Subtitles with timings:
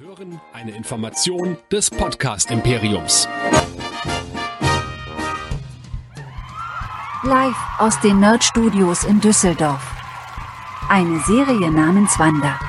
[0.00, 3.28] Hören eine Information des Podcast Imperiums.
[7.24, 9.82] Live aus den Nerd Studios in Düsseldorf.
[10.88, 12.60] Eine Serie namens Wanda.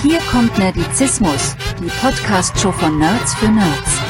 [0.00, 4.00] Hier kommt Nerdizismus, die Podcast-Show von Nerds für Nerds.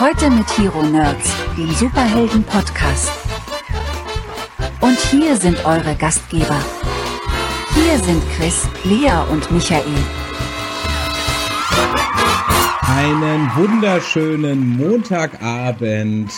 [0.00, 3.10] Heute mit Hero Nerds, dem Superhelden-Podcast.
[4.80, 6.64] Und hier sind eure Gastgeber.
[7.74, 9.82] Hier sind Chris, Lea und Michael.
[12.80, 16.30] Einen wunderschönen Montagabend.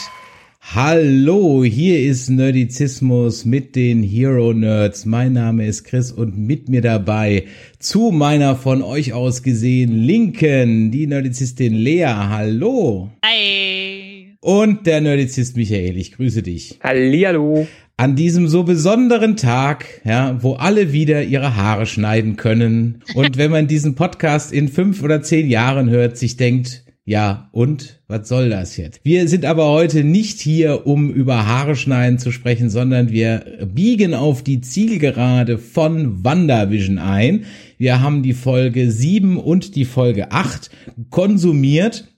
[0.75, 5.05] Hallo, hier ist Nerdizismus mit den Hero Nerds.
[5.05, 7.45] Mein Name ist Chris und mit mir dabei
[7.79, 12.07] zu meiner von euch aus gesehen Linken, die Nerdizistin Lea.
[12.07, 13.11] Hallo.
[13.25, 14.14] Hi.
[14.45, 15.97] Und der Nerdizist Michael.
[15.97, 16.79] Ich grüße dich.
[16.83, 17.67] Hallihallo.
[17.97, 23.01] An diesem so besonderen Tag, ja, wo alle wieder ihre Haare schneiden können.
[23.15, 28.01] Und wenn man diesen Podcast in fünf oder zehn Jahren hört, sich denkt, ja, und
[28.07, 29.01] was soll das jetzt?
[29.03, 34.15] Wir sind aber heute nicht hier, um über Haare schneiden zu sprechen, sondern wir biegen
[34.15, 37.45] auf die Zielgerade von WandaVision ein.
[37.77, 40.71] Wir haben die Folge 7 und die Folge 8
[41.11, 42.14] konsumiert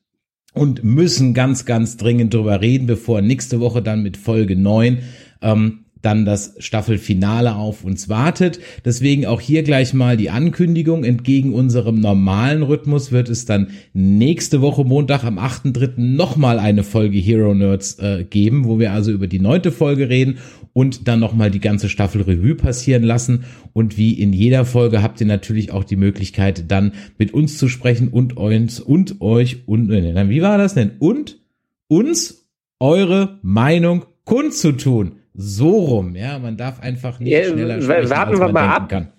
[0.57, 4.99] und müssen ganz, ganz dringend drüber reden, bevor nächste Woche dann mit Folge 9
[5.43, 8.61] ähm, dann das Staffelfinale auf uns wartet.
[8.85, 11.05] Deswegen auch hier gleich mal die Ankündigung.
[11.05, 15.95] Entgegen unserem normalen Rhythmus wird es dann nächste Woche Montag am 8.3.
[15.97, 20.39] nochmal eine Folge Hero Nerds äh, geben, wo wir also über die neunte Folge reden
[20.77, 23.47] und dann nochmal die ganze Staffel Revue passieren lassen.
[23.73, 27.69] Und wie in jeder Folge habt ihr natürlich auch die Möglichkeit, dann mit uns zu
[27.69, 30.91] sprechen und uns und euch und, wie war das denn?
[30.99, 31.41] Und
[31.89, 32.47] uns
[32.79, 35.13] eure Meinung kundzutun.
[35.33, 38.91] So rum, ja, man darf einfach nicht Ja, schneller sprechen, warten wir mal ab.
[38.91, 39.13] kann.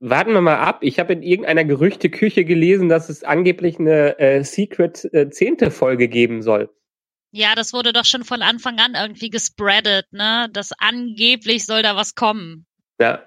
[0.00, 0.80] Warten wir mal ab.
[0.82, 6.08] Ich habe in irgendeiner Gerüchteküche gelesen, dass es angeblich eine äh, Secret äh, zehnte Folge
[6.08, 6.68] geben soll.
[7.32, 10.48] Ja, das wurde doch schon von Anfang an irgendwie gespreadet, ne?
[10.52, 12.66] Das angeblich soll da was kommen.
[13.00, 13.22] Ja.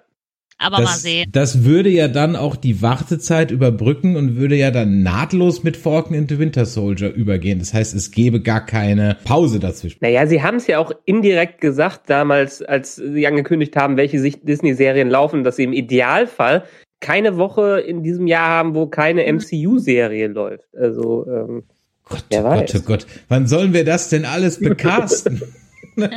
[0.60, 1.30] Aber mal Das, sehen.
[1.32, 6.14] das würde ja dann auch die Wartezeit überbrücken und würde ja dann nahtlos mit Falcon
[6.16, 7.60] into Winter Soldier übergehen.
[7.60, 9.98] Das heißt, es gäbe gar keine Pause dazwischen.
[10.02, 15.10] Naja, sie haben es ja auch indirekt gesagt damals, als sie angekündigt haben, welche Disney-Serien
[15.10, 16.64] laufen, dass sie im Idealfall
[17.02, 20.68] keine Woche in diesem Jahr haben, wo keine MCU-Serie läuft.
[20.78, 21.64] Also, ähm,
[22.10, 22.74] Gott, Wer weiß.
[22.74, 23.08] Gott, oh Gott.
[23.30, 25.42] Wann sollen wir das denn alles bekasten?
[25.96, 26.10] ja,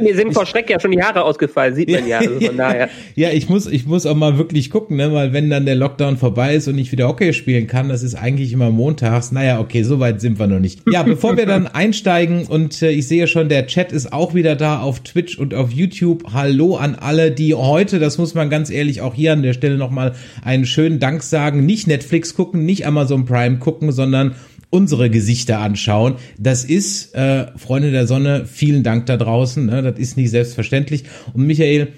[0.00, 2.18] mir sind vor Schreck ja schon die Haare ausgefallen, sieht man ja.
[2.18, 2.88] Also von daher.
[3.14, 6.16] Ja, ich muss, ich muss auch mal wirklich gucken, ne, weil wenn dann der Lockdown
[6.16, 9.32] vorbei ist und ich wieder Hockey spielen kann, das ist eigentlich immer montags.
[9.32, 10.82] Naja, okay, so weit sind wir noch nicht.
[10.90, 14.56] Ja, bevor wir dann einsteigen und äh, ich sehe schon, der Chat ist auch wieder
[14.56, 16.32] da auf Twitch und auf YouTube.
[16.32, 19.76] Hallo an alle, die heute, das muss man ganz ehrlich auch hier an der Stelle
[19.76, 24.34] nochmal einen schönen Dank sagen, nicht Netflix gucken, nicht Amazon Prime gucken, sondern
[24.70, 26.14] unsere Gesichter anschauen.
[26.38, 29.66] Das ist, äh, Freunde der Sonne, vielen Dank da draußen.
[29.66, 29.82] Ne?
[29.82, 31.04] Das ist nicht selbstverständlich.
[31.34, 31.88] Und Michael,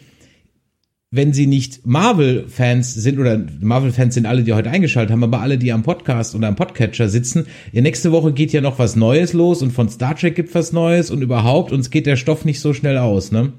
[1.11, 5.59] wenn sie nicht Marvel-Fans sind, oder Marvel-Fans sind alle, die heute eingeschaltet haben, aber alle,
[5.59, 9.35] die am Podcast oder am Podcatcher sitzen, ja, nächste Woche geht ja noch was Neues
[9.35, 12.61] los und von Star Trek gibt was Neues und überhaupt, uns geht der Stoff nicht
[12.61, 13.53] so schnell aus, ne?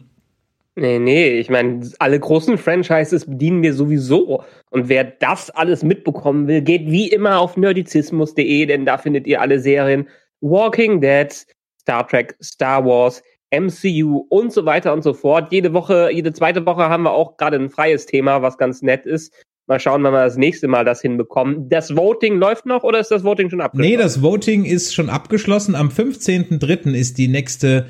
[0.75, 4.43] Nee, nee, ich meine, alle großen Franchises bedienen wir sowieso.
[4.71, 9.39] Und wer das alles mitbekommen will, geht wie immer auf nerdizismus.de, denn da findet ihr
[9.39, 10.07] alle Serien
[10.41, 11.31] Walking Dead,
[11.79, 15.51] Star Trek, Star Wars, MCU und so weiter und so fort.
[15.51, 19.05] Jede Woche, jede zweite Woche haben wir auch gerade ein freies Thema, was ganz nett
[19.05, 19.31] ist.
[19.67, 21.69] Mal schauen, wann wir das nächste Mal das hinbekommen.
[21.69, 23.91] Das Voting läuft noch oder ist das Voting schon abgeschlossen?
[23.91, 25.75] Nee, das Voting ist schon abgeschlossen.
[25.75, 26.93] Am 15.03.
[26.93, 27.85] ist die nächste,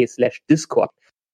[0.08, 0.92] slash Discord.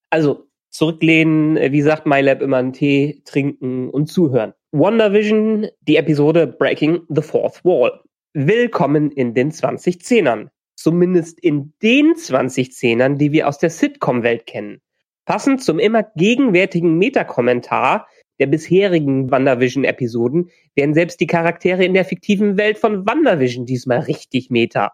[0.10, 4.54] Also, zurücklehnen, äh, wie sagt MyLab immer, einen Tee trinken und zuhören.
[4.72, 8.02] WandaVision, die Episode Breaking the Fourth Wall.
[8.34, 10.50] Willkommen in den 2010ern.
[10.76, 14.82] Zumindest in den 2010ern, die wir aus der Sitcom-Welt kennen.
[15.26, 18.08] Passend zum immer gegenwärtigen Metakommentar
[18.40, 24.50] der bisherigen WandaVision-Episoden werden selbst die Charaktere in der fiktiven Welt von WandaVision diesmal richtig
[24.50, 24.94] meta.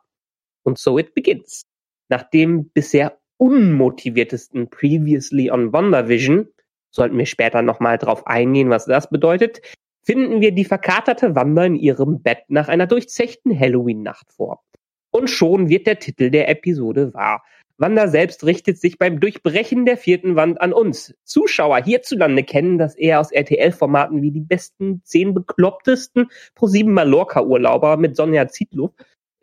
[0.64, 1.64] Und so it begins.
[2.10, 6.48] Nach dem bisher unmotiviertesten Previously on WandaVision,
[6.92, 9.62] sollten wir später nochmal drauf eingehen, was das bedeutet,
[10.04, 14.64] finden wir die verkaterte Wanda in ihrem Bett nach einer durchzechten Halloween-Nacht vor.
[15.12, 17.44] Und schon wird der Titel der Episode wahr.
[17.78, 21.16] Wanda selbst richtet sich beim Durchbrechen der vierten Wand an uns.
[21.24, 27.98] Zuschauer hierzulande kennen das eher aus RTL-Formaten wie die besten zehn beklopptesten pro sieben Mallorca-Urlauber
[27.98, 28.94] mit Sonja Zietlow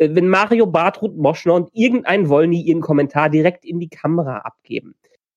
[0.01, 4.95] wenn Mario Bartrud Moschner und irgendein Wollny ihren Kommentar direkt in die Kamera abgeben.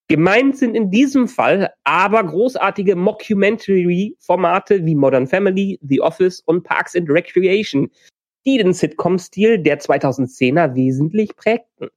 [0.08, 6.96] Gemeint sind in diesem Fall aber großartige Mockumentary-Formate wie Modern Family, The Office und Parks
[6.96, 7.90] and Recreation,
[8.46, 11.90] die den Sitcom-Stil der 2010er wesentlich prägten.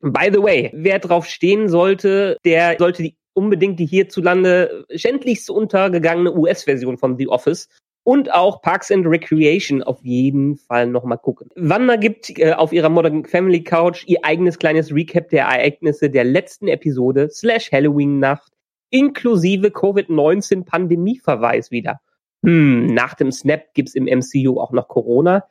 [0.00, 6.34] By the way, wer drauf stehen sollte, der sollte die, unbedingt die hierzulande schändlichst untergegangene
[6.34, 7.68] US-Version von The Office
[8.04, 11.50] und auch Parks and Recreation auf jeden Fall nochmal gucken.
[11.56, 16.24] Wanda gibt äh, auf ihrer Modern Family Couch ihr eigenes kleines Recap der Ereignisse der
[16.24, 18.52] letzten Episode slash Halloween-Nacht
[18.90, 22.00] inklusive Covid-19 Pandemie-Verweis wieder.
[22.44, 25.44] Hm, nach dem Snap gibt's im MCU auch noch Corona.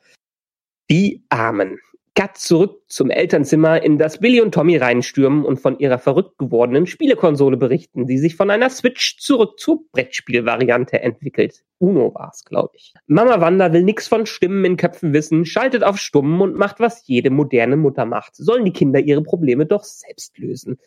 [0.90, 1.78] Die Armen.
[2.20, 6.86] Cut zurück zum Elternzimmer, in das Billy und Tommy reinstürmen und von ihrer verrückt gewordenen
[6.86, 11.64] Spielekonsole berichten, die sich von einer Switch zurück zur Brettspielvariante entwickelt.
[11.78, 12.92] Uno war's, glaube ich.
[13.06, 17.06] Mama Wanda will nix von Stimmen in Köpfen wissen, schaltet auf Stummen und macht, was
[17.06, 18.36] jede moderne Mutter macht.
[18.36, 20.78] Sollen die Kinder ihre Probleme doch selbst lösen.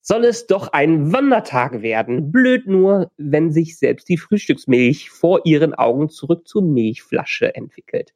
[0.00, 2.32] Soll es doch ein Wandertag werden.
[2.32, 8.12] Blöd nur, wenn sich selbst die Frühstücksmilch vor ihren Augen zurück zur Milchflasche entwickelt.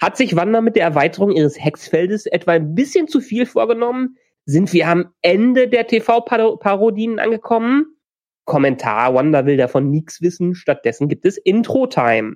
[0.00, 4.16] Hat sich Wanda mit der Erweiterung ihres Hexfeldes etwa ein bisschen zu viel vorgenommen?
[4.44, 7.96] Sind wir am Ende der TV-Parodien angekommen?
[8.44, 12.34] Kommentar, Wanda will davon nichts wissen, stattdessen gibt es Intro-Time.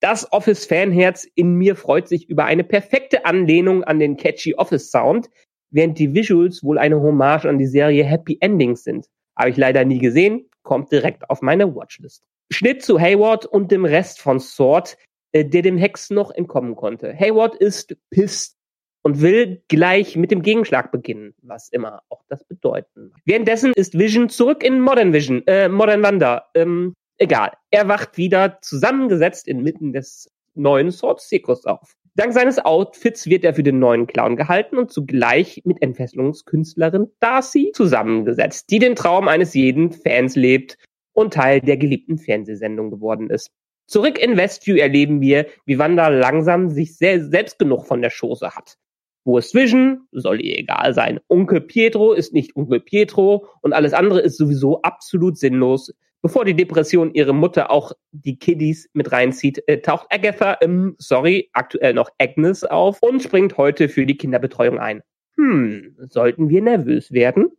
[0.00, 5.30] Das Office-Fanherz in mir freut sich über eine perfekte Anlehnung an den catchy Office-Sound,
[5.70, 9.06] während die Visuals wohl eine Hommage an die Serie Happy Endings sind.
[9.36, 12.24] Habe ich leider nie gesehen, kommt direkt auf meine Watchlist.
[12.50, 14.96] Schnitt zu Hayward und dem Rest von Sword,
[15.34, 17.14] der dem Hex noch entkommen konnte.
[17.14, 18.56] Hayward ist pissed
[19.02, 23.12] und will gleich mit dem Gegenschlag beginnen, was immer auch das bedeuten.
[23.24, 26.46] Währenddessen ist Vision zurück in Modern Vision, äh, Modern Wonder.
[26.54, 27.52] Ähm, egal.
[27.70, 31.94] Er wacht wieder zusammengesetzt inmitten des neuen Sword Seekers auf.
[32.16, 37.70] Dank seines Outfits wird er für den neuen Clown gehalten und zugleich mit Entfesselungskünstlerin Darcy
[37.72, 40.78] zusammengesetzt, die den Traum eines jeden Fans lebt
[41.12, 43.52] und Teil der geliebten Fernsehsendung geworden ist.
[43.88, 48.54] Zurück in Westview erleben wir, wie Wanda langsam sich sehr selbst genug von der Schoße
[48.54, 48.76] hat.
[49.24, 50.06] Wo ist Vision?
[50.12, 51.20] Soll ihr egal sein.
[51.28, 55.94] Onkel Pietro ist nicht Onkel Pietro und alles andere ist sowieso absolut sinnlos.
[56.20, 61.48] Bevor die Depression ihre Mutter auch die Kiddies mit reinzieht, äh, taucht Agatha, ähm, sorry,
[61.54, 65.02] aktuell noch Agnes auf und springt heute für die Kinderbetreuung ein.
[65.36, 67.52] Hm, sollten wir nervös werden?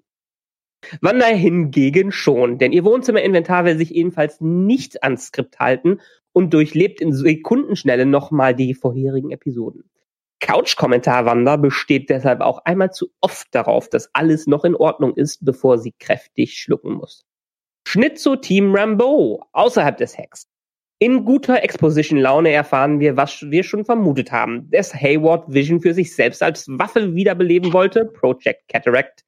[1.02, 6.00] Wanda hingegen schon, denn ihr Wohnzimmerinventar will sich ebenfalls nicht ans Skript halten
[6.34, 9.90] und durchlebt in Sekundenschnelle nochmal die vorherigen Episoden.
[10.40, 15.44] Couch-Kommentar Wanda besteht deshalb auch einmal zu oft darauf, dass alles noch in Ordnung ist,
[15.44, 17.26] bevor sie kräftig schlucken muss.
[17.88, 20.48] Schnitt zu Team Rambo außerhalb des Hacks.
[21.02, 26.14] In guter Exposition-Laune erfahren wir, was wir schon vermutet haben, dass Hayward Vision für sich
[26.14, 29.24] selbst als Waffe wiederbeleben wollte, Project Cataract,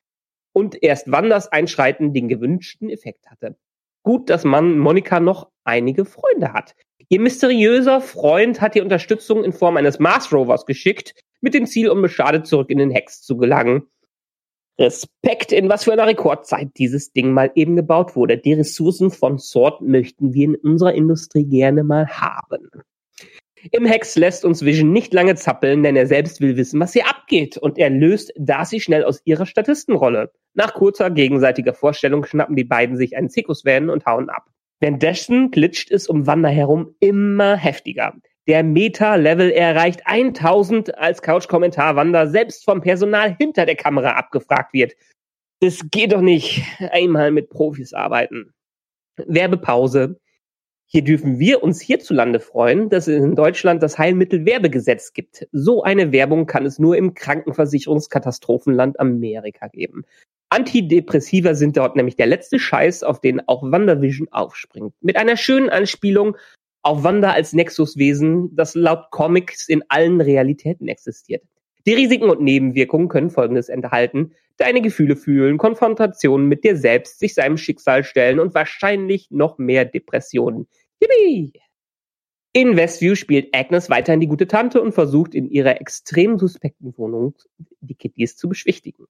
[0.53, 3.57] und erst Wanders Einschreiten den gewünschten Effekt hatte.
[4.03, 6.75] Gut, dass man Monika noch einige Freunde hat.
[7.11, 11.89] Ihr mysteriöser Freund hat die Unterstützung in Form eines Mars Rovers geschickt, mit dem Ziel,
[11.89, 13.83] unbeschadet zurück in den Hex zu gelangen.
[14.79, 18.37] Respekt, in was für einer Rekordzeit dieses Ding mal eben gebaut wurde.
[18.37, 22.69] Die Ressourcen von Sword möchten wir in unserer Industrie gerne mal haben.
[23.71, 27.09] Im Hex lässt uns Vision nicht lange zappeln, denn er selbst will wissen, was hier
[27.09, 30.31] abgeht und er löst Darcy schnell aus ihrer Statistenrolle.
[30.53, 34.45] Nach kurzer gegenseitiger Vorstellung schnappen die beiden sich einen Zirkusvan und hauen ab.
[34.81, 38.15] Währenddessen glitscht es um Wanda herum immer heftiger.
[38.47, 44.93] Der Meta-Level erreicht 1000, als Couch-Kommentar Wanda selbst vom Personal hinter der Kamera abgefragt wird.
[45.59, 46.63] Das geht doch nicht.
[46.91, 48.53] Einmal mit Profis arbeiten.
[49.17, 50.19] Werbepause.
[50.93, 55.47] Hier dürfen wir uns hierzulande freuen, dass es in Deutschland das Heilmittelwerbegesetz gibt.
[55.53, 60.03] So eine Werbung kann es nur im Krankenversicherungskatastrophenland Amerika geben.
[60.49, 64.93] Antidepressiva sind dort nämlich der letzte Scheiß, auf den auch WandaVision aufspringt.
[64.99, 66.35] Mit einer schönen Anspielung
[66.81, 71.43] auf Wanda als Nexuswesen, das laut Comics in allen Realitäten existiert.
[71.85, 74.33] Die Risiken und Nebenwirkungen können Folgendes enthalten.
[74.57, 79.85] Deine Gefühle fühlen, Konfrontationen mit dir selbst, sich seinem Schicksal stellen und wahrscheinlich noch mehr
[79.85, 80.67] Depressionen.
[81.01, 81.53] Yippie!
[82.53, 87.33] In Westview spielt Agnes weiterhin die gute Tante und versucht in ihrer extrem suspekten Wohnung
[87.79, 89.05] die Kitties zu beschwichtigen.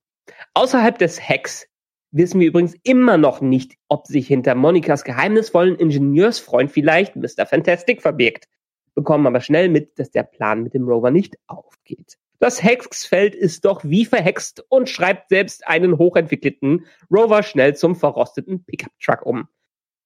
[0.53, 1.67] Außerhalb des Hacks
[2.11, 7.45] wissen wir übrigens immer noch nicht, ob sich hinter Monikas geheimnisvollen Ingenieursfreund vielleicht Mr.
[7.45, 8.47] Fantastic verbirgt,
[8.93, 12.17] bekommen aber schnell mit, dass der Plan mit dem Rover nicht aufgeht.
[12.39, 18.63] Das Hexfeld ist doch wie verhext und schreibt selbst einen hochentwickelten Rover schnell zum verrosteten
[18.65, 19.47] Pickup-Truck um.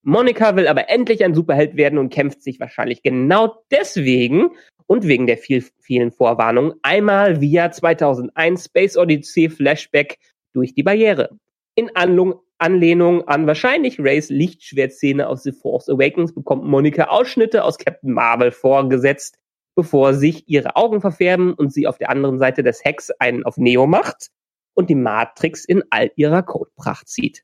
[0.07, 4.51] Monika will aber endlich ein Superheld werden und kämpft sich wahrscheinlich genau deswegen
[4.85, 10.19] und wegen der viel, vielen Vorwarnungen einmal via 2001 Space Odyssey Flashback
[10.53, 11.31] durch die Barriere.
[11.73, 17.79] In Anlung, Anlehnung an wahrscheinlich Rays Lichtschwertszene aus The Force Awakens bekommt Monika Ausschnitte aus
[17.79, 19.39] Captain Marvel vorgesetzt,
[19.75, 23.57] bevor sich ihre Augen verfärben und sie auf der anderen Seite des Hecks einen auf
[23.57, 24.27] Neo macht
[24.75, 27.43] und die Matrix in all ihrer Codepracht sieht.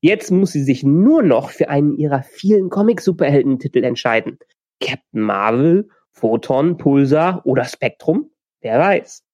[0.00, 4.38] Jetzt muss sie sich nur noch für einen ihrer vielen Comic-Superhelden-Titel entscheiden.
[4.80, 8.30] Captain Marvel, Photon, Pulsar oder Spectrum?
[8.60, 9.24] Wer weiß.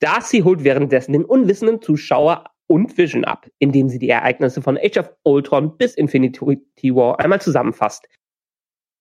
[0.00, 4.98] Darcy holt währenddessen den unwissenden Zuschauer und Vision ab, indem sie die Ereignisse von Age
[4.98, 8.06] of Ultron bis Infinity War einmal zusammenfasst.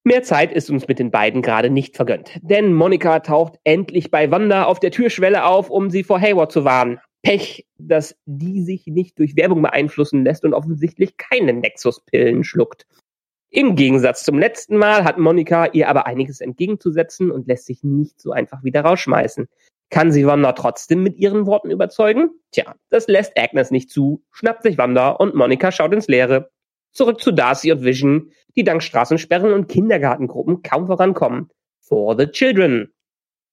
[0.04, 4.30] Mehr Zeit ist uns mit den beiden gerade nicht vergönnt, denn Monika taucht endlich bei
[4.30, 7.00] Wanda auf der Türschwelle auf, um sie vor Hayward zu warnen.
[7.26, 12.86] Pech, dass die sich nicht durch Werbung beeinflussen lässt und offensichtlich keine Nexus-Pillen schluckt.
[13.50, 18.22] Im Gegensatz zum letzten Mal hat Monika ihr aber einiges entgegenzusetzen und lässt sich nicht
[18.22, 19.48] so einfach wieder rausschmeißen.
[19.90, 22.30] Kann sie Wanda trotzdem mit ihren Worten überzeugen?
[22.52, 26.52] Tja, das lässt Agnes nicht zu, schnappt sich Wanda und Monika schaut ins Leere.
[26.92, 31.50] Zurück zu Darcy und Vision, die dank Straßensperren und Kindergartengruppen kaum vorankommen.
[31.80, 32.94] For the children.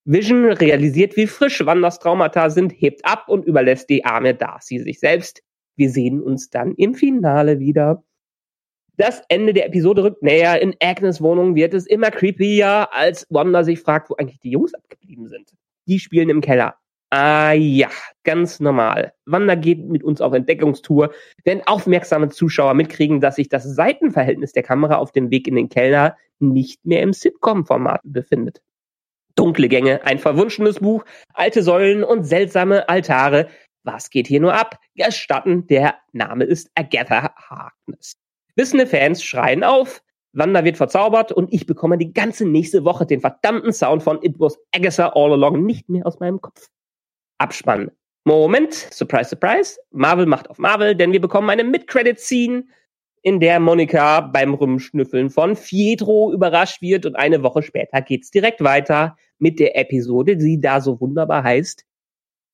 [0.05, 4.99] Vision realisiert, wie frisch Wanders Traumata sind, hebt ab und überlässt die arme Darcy sich
[4.99, 5.43] selbst.
[5.77, 8.03] Wir sehen uns dann im Finale wieder.
[8.97, 10.61] Das Ende der Episode rückt näher.
[10.61, 14.75] In Agnes Wohnung wird es immer creepier, als Wanda sich fragt, wo eigentlich die Jungs
[14.75, 15.53] abgeblieben sind.
[15.87, 16.77] Die spielen im Keller.
[17.11, 17.91] Ah ja,
[18.25, 19.13] ganz normal.
[19.25, 21.13] Wanda geht mit uns auf Entdeckungstour,
[21.45, 25.69] wenn aufmerksame Zuschauer mitkriegen, dass sich das Seitenverhältnis der Kamera auf dem Weg in den
[25.69, 28.63] Keller nicht mehr im Sitcom-Format befindet.
[29.43, 33.49] Dunkle Gänge, ein verwunschenes Buch, alte Säulen und seltsame Altare.
[33.83, 34.79] Was geht hier nur ab?
[34.95, 38.15] Gestatten, der Name ist Agatha Harkness.
[38.55, 40.01] Wissende Fans schreien auf,
[40.33, 44.39] Wanda wird verzaubert und ich bekomme die ganze nächste Woche den verdammten Sound von It
[44.39, 46.69] Was Agatha All Along nicht mehr aus meinem Kopf.
[47.39, 47.91] Abspann.
[48.23, 49.81] Moment, surprise, surprise.
[49.91, 52.63] Marvel macht auf Marvel, denn wir bekommen eine Mid-Credit-Scene,
[53.23, 58.63] in der Monika beim Rumschnüffeln von Pietro überrascht wird und eine Woche später geht's direkt
[58.63, 61.85] weiter mit der Episode, die da so wunderbar heißt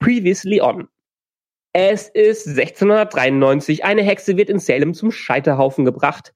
[0.00, 0.88] Previously On.
[1.74, 6.34] Es ist 1693, eine Hexe wird in Salem zum Scheiterhaufen gebracht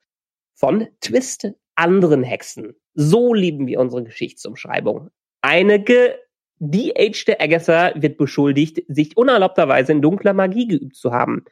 [0.55, 2.75] von Twist anderen Hexen.
[2.95, 5.09] So lieben wir unsere Geschichtsumschreibung.
[5.41, 11.47] Eine gedeagte Agatha wird beschuldigt, sich unerlaubterweise in dunkler Magie geübt zu haben.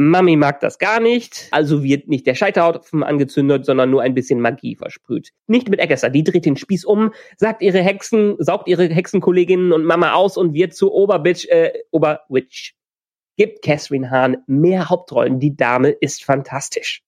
[0.00, 4.40] Mami mag das gar nicht, also wird nicht der Scheiterhaufen angezündet, sondern nur ein bisschen
[4.40, 5.32] Magie versprüht.
[5.48, 9.84] Nicht mit Agatha, die dreht den Spieß um, sagt ihre Hexen, saugt ihre Hexenkolleginnen und
[9.84, 12.76] Mama aus und wird zu Oberbitch, äh, Oberwitch.
[13.36, 17.02] Gibt Catherine Hahn mehr Hauptrollen, die Dame ist fantastisch.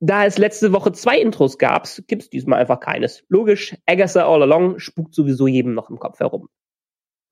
[0.00, 3.22] Da es letzte Woche zwei Intros gab, gibt's diesmal einfach keines.
[3.28, 6.48] Logisch, Agatha All Along spukt sowieso jedem noch im Kopf herum.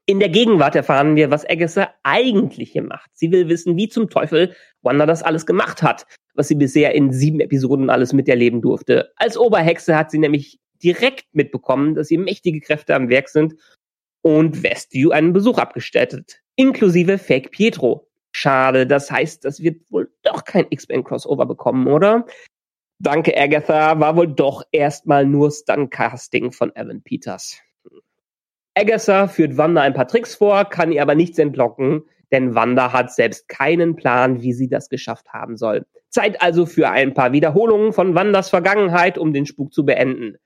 [0.08, 3.10] In der Gegenwart erfahren wir, was Agatha eigentlich hier macht.
[3.12, 7.12] Sie will wissen, wie zum Teufel Wanda das alles gemacht hat, was sie bisher in
[7.12, 9.12] sieben Episoden alles miterleben durfte.
[9.16, 13.56] Als Oberhexe hat sie nämlich direkt mitbekommen, dass hier mächtige Kräfte am Werk sind
[14.22, 18.08] und Westview einen Besuch abgestattet, inklusive Fake Pietro.
[18.30, 22.26] Schade, das heißt, das wird wohl doch kein X-Men Crossover bekommen, oder?
[22.98, 27.60] Danke, Agatha, war wohl doch erstmal nur Stunt-Casting von Evan Peters.
[28.76, 33.11] Agatha führt Wanda ein paar Tricks vor, kann ihr aber nichts entlocken, denn Wanda hat
[33.11, 35.87] selbst keinen Plan, wie sie das geschafft haben soll.
[36.11, 40.37] Zeit also für ein paar Wiederholungen von Wandas Vergangenheit, um den Spuk zu beenden.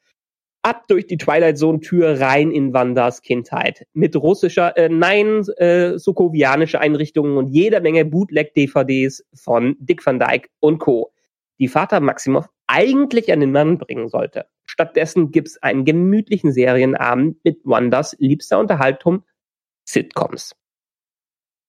[0.62, 3.86] Ab durch die Twilight Zone Tür rein in Wandas Kindheit.
[3.94, 10.20] Mit russischer, äh, nein, äh, sokovianische Einrichtungen und jeder Menge Bootleg DVDs von Dick Van
[10.20, 11.10] Dyke und Co.
[11.58, 14.46] die Vater Maximoff eigentlich an den Mann bringen sollte.
[14.70, 19.24] Stattdessen gibt's einen gemütlichen Serienabend mit Wandas liebster Unterhaltung
[19.84, 20.54] Sitcoms.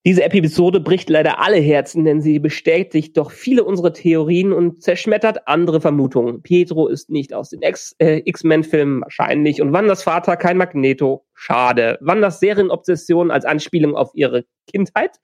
[0.05, 5.47] Diese Episode bricht leider alle Herzen, denn sie bestätigt doch viele unserer Theorien und zerschmettert
[5.47, 6.43] andere Vermutungen.
[6.43, 11.25] Pietro ist nicht aus den äh, X-Men-Filmen wahrscheinlich und Wanders Vater kein Magneto.
[11.33, 11.97] Schade.
[12.01, 15.19] Wanders Serienobsession als Anspielung auf ihre Kindheit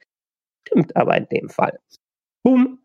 [0.68, 1.80] stimmt aber in dem Fall.
[2.44, 2.80] Boom.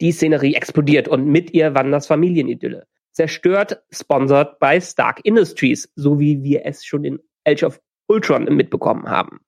[0.00, 2.86] Die Szenerie explodiert und mit ihr Wanders Familienidylle.
[3.12, 9.08] Zerstört, sponsored bei Stark Industries, so wie wir es schon in Age of Ultron mitbekommen
[9.08, 9.40] haben.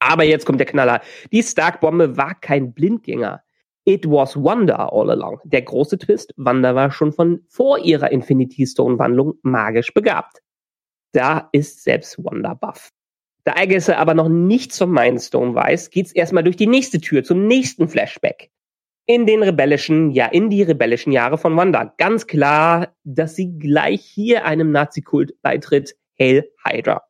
[0.00, 1.00] Aber jetzt kommt der Knaller.
[1.30, 3.42] Die Stark-Bombe war kein Blindgänger.
[3.84, 5.40] It was Wanda all along.
[5.44, 10.42] Der große Twist, Wanda war schon von vor ihrer Infinity Stone-Wandlung magisch begabt.
[11.12, 12.90] Da ist selbst Wanda buff.
[13.44, 17.46] Da Agatha aber noch nichts vom Mindstone weiß, geht's erstmal durch die nächste Tür zum
[17.46, 18.50] nächsten Flashback.
[19.10, 21.92] In den rebellischen, ja, in die rebellischen Jahre von Wanda.
[21.98, 25.96] Ganz klar, dass sie gleich hier einem Nazi-Kult beitritt.
[26.18, 27.02] Hail Hydra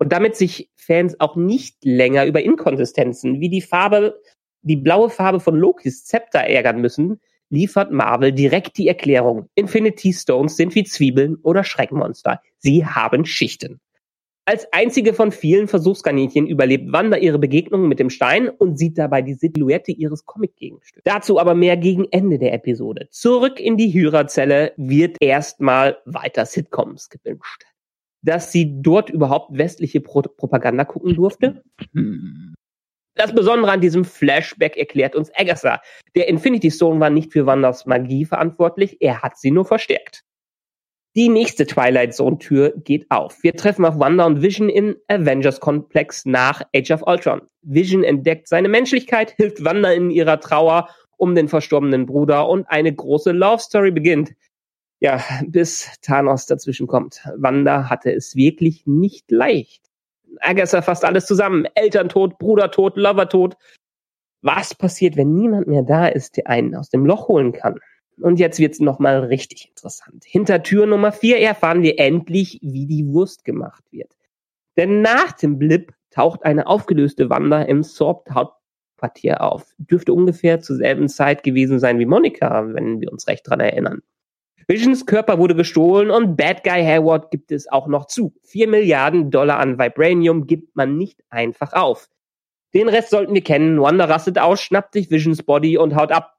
[0.00, 4.20] und damit sich Fans auch nicht länger über Inkonsistenzen wie die Farbe,
[4.62, 9.48] die blaue Farbe von Lokis Zepter ärgern müssen, liefert Marvel direkt die Erklärung.
[9.54, 12.40] Infinity Stones sind wie Zwiebeln oder Schreckmonster.
[12.58, 13.80] Sie haben Schichten.
[14.46, 19.22] Als einzige von vielen Versuchskaninchen überlebt Wanda ihre Begegnung mit dem Stein und sieht dabei
[19.22, 21.02] die Silhouette ihres Comic-Gegenstücks.
[21.04, 23.08] Dazu aber mehr gegen Ende der Episode.
[23.10, 27.64] Zurück in die Hyra-Zelle wird erstmal weiter Sitcoms gewünscht
[28.22, 31.62] dass sie dort überhaupt westliche Pro Propaganda gucken durfte?
[31.92, 32.54] Hm.
[33.14, 35.80] Das Besondere an diesem Flashback erklärt uns Agatha.
[36.14, 40.22] Der Infinity Stone war nicht für Wanders Magie verantwortlich, er hat sie nur verstärkt.
[41.16, 43.42] Die nächste Twilight Zone Tür geht auf.
[43.42, 47.42] Wir treffen auf Wanda und Vision im Avengers Komplex nach Age of Ultron.
[47.62, 52.94] Vision entdeckt seine Menschlichkeit, hilft Wanda in ihrer Trauer um den verstorbenen Bruder und eine
[52.94, 54.30] große Love Story beginnt
[55.00, 57.22] ja, bis Thanos dazwischen kommt.
[57.36, 59.82] Wanda hatte es wirklich nicht leicht.
[60.40, 61.66] Agatha fasst alles zusammen.
[61.74, 63.56] Elterntod, Brudertod, Lovertod.
[64.42, 67.78] Was passiert, wenn niemand mehr da ist, der einen aus dem Loch holen kann?
[68.18, 70.24] Und jetzt wird's nochmal richtig interessant.
[70.24, 74.14] Hinter Tür Nummer vier erfahren wir endlich, wie die Wurst gemacht wird.
[74.76, 79.74] Denn nach dem Blip taucht eine aufgelöste Wanda im Sorbt Hauptquartier auf.
[79.78, 84.02] Dürfte ungefähr zur selben Zeit gewesen sein wie Monika, wenn wir uns recht dran erinnern.
[84.70, 88.34] Visions Körper wurde gestohlen und Bad Guy Hayward gibt es auch noch zu.
[88.44, 92.08] Vier Milliarden Dollar an Vibranium gibt man nicht einfach auf.
[92.72, 93.80] Den Rest sollten wir kennen.
[93.80, 96.36] Wanda rastet aus, schnappt sich Visions Body und haut ab.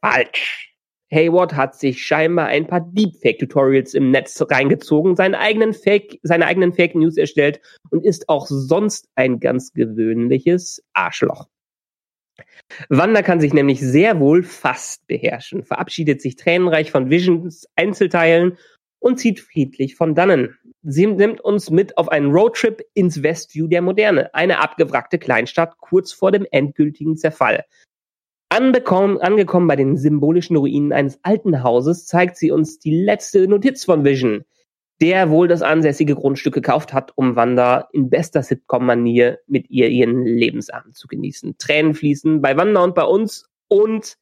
[0.00, 0.67] Falsch.
[1.12, 6.72] Hayward hat sich scheinbar ein paar Deepfake-Tutorials im Netz reingezogen, seinen eigenen Fake, seine eigenen
[6.72, 11.48] Fake News erstellt und ist auch sonst ein ganz gewöhnliches Arschloch.
[12.88, 18.58] Wanda kann sich nämlich sehr wohl fast beherrschen, verabschiedet sich tränenreich von Visions Einzelteilen
[19.00, 20.56] und zieht friedlich von dannen.
[20.82, 26.12] Sie nimmt uns mit auf einen Roadtrip ins Westview der Moderne, eine abgewrackte Kleinstadt kurz
[26.12, 27.64] vor dem endgültigen Zerfall.
[28.58, 34.04] Angekommen bei den symbolischen Ruinen eines alten Hauses zeigt sie uns die letzte Notiz von
[34.04, 34.44] Vision
[35.00, 40.24] der wohl das ansässige Grundstück gekauft hat, um Wanda in bester Sitcom-Manier mit ihr ihren
[40.24, 41.56] Lebensabend zu genießen.
[41.58, 44.16] Tränen fließen bei Wanda und bei uns und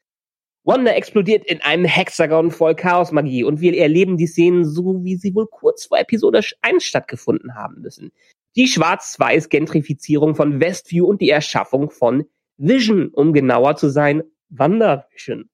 [0.64, 5.34] Wanda explodiert in einem Hexagon voll Chaosmagie und wir erleben die Szenen so, wie sie
[5.34, 8.10] wohl kurz vor Episode 1 stattgefunden haben müssen.
[8.56, 12.24] Die schwarz-weiß Gentrifizierung von Westview und die Erschaffung von
[12.58, 15.50] Vision, um genauer zu sein, WandaVision.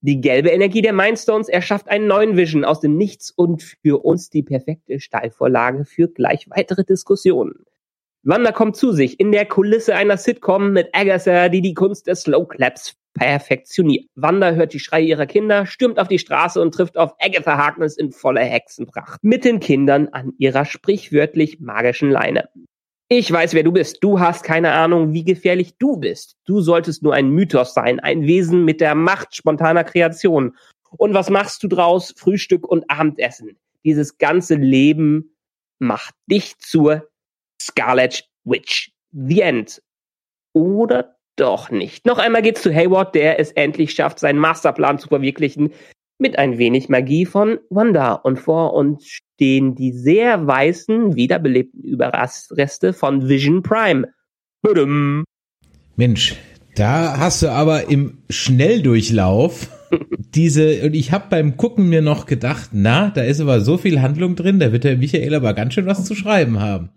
[0.00, 4.30] Die gelbe Energie der Mindstones erschafft einen neuen Vision aus dem Nichts und für uns
[4.30, 7.64] die perfekte Steilvorlage für gleich weitere Diskussionen.
[8.22, 12.22] Wanda kommt zu sich in der Kulisse einer Sitcom mit Agatha, die die Kunst des
[12.22, 14.06] Slow Claps perfektioniert.
[14.14, 17.96] Wanda hört die Schreie ihrer Kinder, stürmt auf die Straße und trifft auf Agatha Harkness
[17.96, 19.22] in voller Hexenpracht.
[19.22, 22.48] Mit den Kindern an ihrer sprichwörtlich magischen Leine.
[23.08, 24.02] Ich weiß, wer du bist.
[24.02, 26.36] Du hast keine Ahnung, wie gefährlich du bist.
[26.44, 30.56] Du solltest nur ein Mythos sein, ein Wesen mit der Macht spontaner Kreation.
[30.90, 32.12] Und was machst du draus?
[32.16, 33.56] Frühstück und Abendessen.
[33.84, 35.36] Dieses ganze Leben
[35.78, 37.08] macht dich zur
[37.62, 38.90] Scarlet Witch.
[39.12, 39.82] The End.
[40.52, 42.06] Oder doch nicht.
[42.06, 45.72] Noch einmal geht's zu Hayward, der es endlich schafft, seinen Masterplan zu verwirklichen,
[46.18, 48.14] mit ein wenig Magie von Wanda.
[48.14, 54.08] Und vor uns stehen die sehr weißen, wiederbelebten Überreste von Vision Prime.
[54.62, 55.24] Badum.
[55.96, 56.36] Mensch,
[56.74, 59.68] da hast du aber im Schnelldurchlauf
[60.34, 64.02] diese, und ich habe beim Gucken mir noch gedacht, na, da ist aber so viel
[64.02, 66.90] Handlung drin, da wird der Michael aber ganz schön was zu schreiben haben.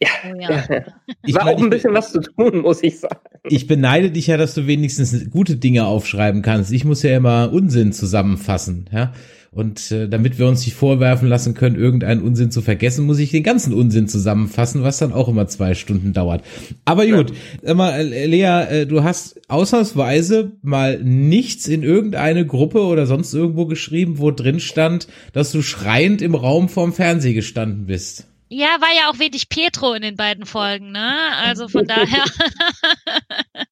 [0.00, 0.64] Ja, Oh ja.
[0.68, 0.84] ja.
[1.24, 3.20] Ich war mein, auch ein bisschen was zu tun, muss ich sagen.
[3.48, 6.72] Ich beneide dich ja, dass du wenigstens gute Dinge aufschreiben kannst.
[6.72, 9.12] Ich muss ja immer Unsinn zusammenfassen, ja.
[9.50, 13.30] Und äh, damit wir uns nicht vorwerfen lassen können, irgendeinen Unsinn zu vergessen, muss ich
[13.30, 16.44] den ganzen Unsinn zusammenfassen, was dann auch immer zwei Stunden dauert.
[16.84, 17.32] Aber gut,
[17.62, 18.42] sag mal, äh, Lea,
[18.82, 24.60] äh, du hast ausnahmsweise mal nichts in irgendeine Gruppe oder sonst irgendwo geschrieben, wo drin
[24.60, 28.26] stand, dass du schreiend im Raum vorm Fernseher gestanden bist.
[28.48, 31.36] Ja, war ja auch wenig Petro in den beiden Folgen, ne?
[31.36, 32.24] Also von daher.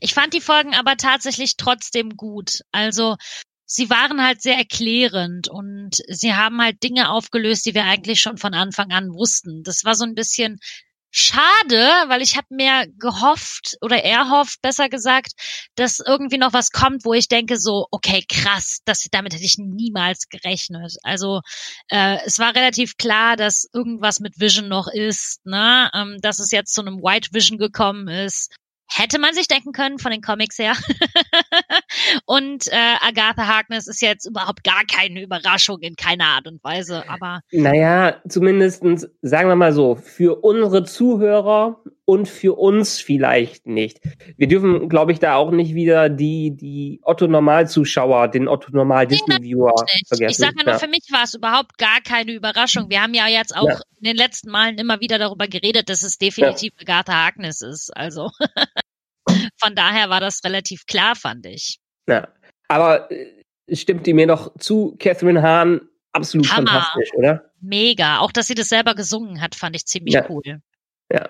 [0.00, 2.60] ich fand die Folgen aber tatsächlich trotzdem gut.
[2.70, 3.16] Also
[3.66, 8.38] sie waren halt sehr erklärend und sie haben halt Dinge aufgelöst, die wir eigentlich schon
[8.38, 9.62] von Anfang an wussten.
[9.64, 10.58] Das war so ein bisschen
[11.16, 15.32] schade, weil ich habe mir gehofft oder er hofft besser gesagt,
[15.76, 19.56] dass irgendwie noch was kommt, wo ich denke so, okay, krass, das damit hätte ich
[19.56, 20.96] niemals gerechnet.
[21.04, 21.40] Also
[21.88, 25.88] äh, es war relativ klar, dass irgendwas mit Vision noch ist, ne?
[25.94, 28.52] Ähm, dass es jetzt zu einem White Vision gekommen ist.
[28.88, 30.76] Hätte man sich denken können von den Comics her.
[32.26, 37.08] und äh, Agatha Harkness ist jetzt überhaupt gar keine Überraschung in keiner Art und Weise.
[37.08, 44.00] Aber Naja, zumindestens sagen wir mal so, für unsere Zuhörer und für uns vielleicht nicht.
[44.36, 50.08] Wir dürfen, glaube ich, da auch nicht wieder die, die Otto-Normal-Zuschauer, den Otto-Normal-Disney-Viewer nicht.
[50.08, 50.30] vergessen.
[50.30, 50.78] ich sage ja nur, Ja.
[50.78, 52.90] für mich war es überhaupt gar keine Überraschung.
[52.90, 53.80] Wir haben ja jetzt auch Ja.
[53.98, 57.90] in den letzten Malen immer wieder darüber geredet, dass es definitiv Agatha Harkness ist.
[57.96, 58.30] Also
[59.58, 61.78] von daher war das relativ klar, fand ich.
[62.08, 62.28] Ja.
[62.68, 63.26] Aber äh,
[63.74, 65.80] stimmt ihr mir noch zu, Catherine Hahn,
[66.12, 66.68] absolut Hammer.
[66.70, 67.50] fantastisch, oder?
[67.60, 68.18] Mega.
[68.18, 70.26] Auch, dass sie das selber gesungen hat, fand ich ziemlich Ja.
[70.28, 70.42] cool.
[71.12, 71.28] Ja.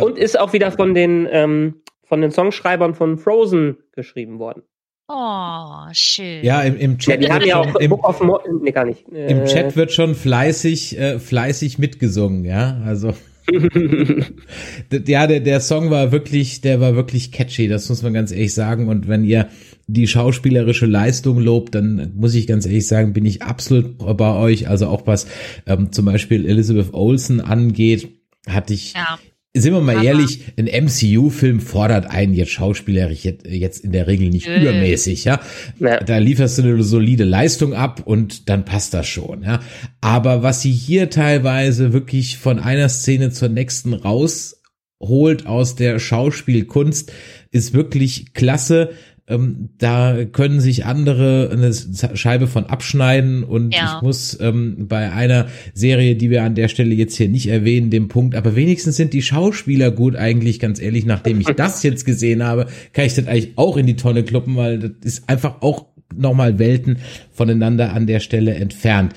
[0.00, 4.62] Und ist auch wieder von den, ähm, von den Songschreibern von Frozen geschrieben worden.
[5.08, 6.44] Oh, schön.
[6.44, 8.84] Ja, im, im Ja, Chat die ja schon, auch im, Book of Mo nee, gar
[8.84, 9.06] nicht.
[9.08, 12.80] im Äh, Chat wird schon fleißig, äh, fleißig mitgesungen, ja.
[12.84, 13.14] Also
[15.06, 18.54] ja, der, der Song war wirklich, der war wirklich catchy, das muss man ganz ehrlich
[18.54, 18.88] sagen.
[18.88, 19.48] Und wenn ihr
[19.86, 24.68] die schauspielerische Leistung lobt, dann muss ich ganz ehrlich sagen, bin ich absolut bei euch.
[24.68, 25.26] Also auch was
[25.66, 28.08] ähm, zum Beispiel Elizabeth Olsen angeht,
[28.48, 29.18] hatte ich Ja.
[29.60, 30.04] Sind wir mal Hammer.
[30.04, 34.60] ehrlich, ein MCU-Film fordert einen jetzt schauspielerisch jetzt, jetzt in der Regel nicht Nö.
[34.60, 35.40] übermäßig, ja.
[35.78, 35.98] Ja.
[36.00, 39.60] Da lieferst du eine solide Leistung ab und dann passt das schon, ja.
[40.00, 47.12] Aber was sie hier teilweise wirklich von einer Szene zur nächsten rausholt aus der Schauspielkunst,
[47.50, 48.90] ist wirklich klasse.
[49.28, 51.72] Ähm, da können sich andere eine
[52.16, 53.96] Scheibe von abschneiden und Ja.
[53.96, 57.90] ich muss ähm, bei einer Serie, die wir an der Stelle jetzt hier nicht erwähnen,
[57.90, 62.04] dem Punkt, aber wenigstens sind die Schauspieler gut eigentlich, ganz ehrlich, nachdem ich das jetzt
[62.04, 65.60] gesehen habe, kann ich das eigentlich auch in die Tonne kloppen, weil das ist einfach
[65.60, 66.98] auch nochmal Welten
[67.32, 69.12] voneinander an der Stelle entfernt.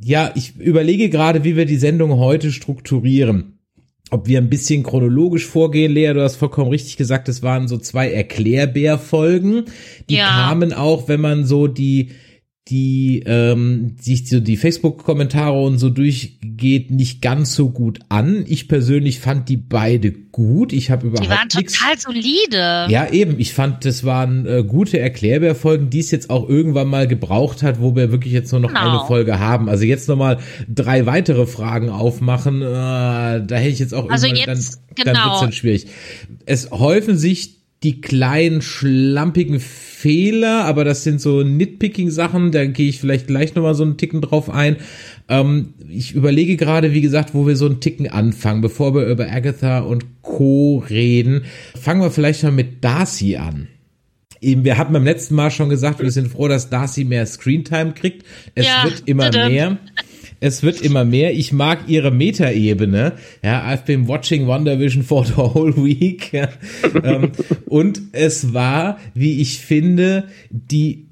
[0.00, 3.57] Ja, ich überlege gerade, wie wir die Sendung heute strukturieren
[4.10, 5.92] ob wir ein bisschen chronologisch vorgehen.
[5.92, 9.64] Lea, du hast vollkommen richtig gesagt, es waren so zwei Erklärbär-Folgen.
[10.08, 10.28] Die Ja.
[10.28, 12.10] kamen auch, wenn man so die
[12.68, 18.44] die ähm, sich so die Facebook-Kommentare und so durchgeht, nicht ganz so gut an.
[18.46, 20.72] Ich persönlich fand die beide gut.
[20.72, 22.86] Ich habe überhaupt Die waren total solide.
[22.90, 23.40] Ja, eben.
[23.40, 27.80] Ich fand, das waren äh, gute Erklärbär-Folgen, die es jetzt auch irgendwann mal gebraucht hat,
[27.80, 28.98] wo wir wirklich jetzt nur noch Genau.
[28.98, 29.68] eine Folge haben.
[29.68, 34.56] Also jetzt nochmal drei weitere Fragen aufmachen, äh, da hätte ich jetzt auch Also irgendwann,
[34.56, 35.26] jetzt, dann, dann genau.
[35.30, 35.86] wird's dann schwierig.
[36.44, 42.98] Es häufen sich die kleinen schlampigen Fehler, aber das sind so Nitpicking-Sachen, da gehe ich
[42.98, 44.76] vielleicht gleich nochmal so einen Ticken drauf ein.
[45.28, 49.30] Ähm, ich überlege gerade, wie gesagt, wo wir so einen Ticken anfangen, bevor wir über
[49.30, 50.84] Agatha und Co.
[50.90, 51.44] reden.
[51.80, 53.68] Fangen wir vielleicht mal mit Darcy an.
[54.40, 57.92] Eben, wir hatten beim letzten Mal schon gesagt, wir sind froh, dass Darcy mehr Screentime
[57.92, 58.24] kriegt.
[58.54, 59.78] Es Ja, wird immer mehr.
[60.40, 61.34] Es wird immer mehr.
[61.34, 63.14] Ich mag ihre Metaebene.
[63.42, 66.32] Ja, I've been watching WandaVision for the whole week.
[66.32, 66.48] Ja.
[67.02, 67.32] ähm,
[67.66, 71.08] und es war, wie ich finde, die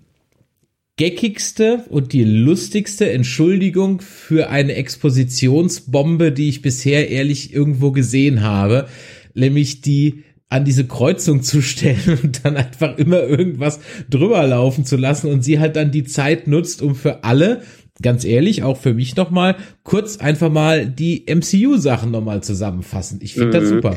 [0.97, 8.89] geckigste und die lustigste Entschuldigung für eine Expositionsbombe, die ich bisher ehrlich irgendwo gesehen habe,
[9.35, 14.97] nämlich die an diese Kreuzung zu stellen und dann einfach immer irgendwas drüber laufen zu
[14.97, 17.63] lassen und sie halt dann die Zeit nutzt, um für alle,
[18.03, 23.21] ganz ehrlich, auch für mich nochmal, kurz einfach mal die MCU-Sachen nochmal zusammenfassen.
[23.23, 23.75] Ich finde das Mhm.
[23.77, 23.97] super.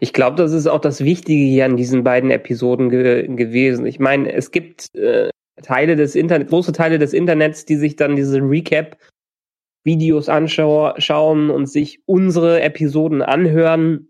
[0.00, 3.84] Ich glaube, das ist auch das Wichtige hier an diesen beiden Episoden ge gewesen.
[3.84, 5.28] Ich meine, es gibt äh,
[5.62, 12.00] Teile des Internet, große Teile des Internets, die sich dann diese Recap-Videos anschauen und sich
[12.06, 14.08] unsere Episoden anhören.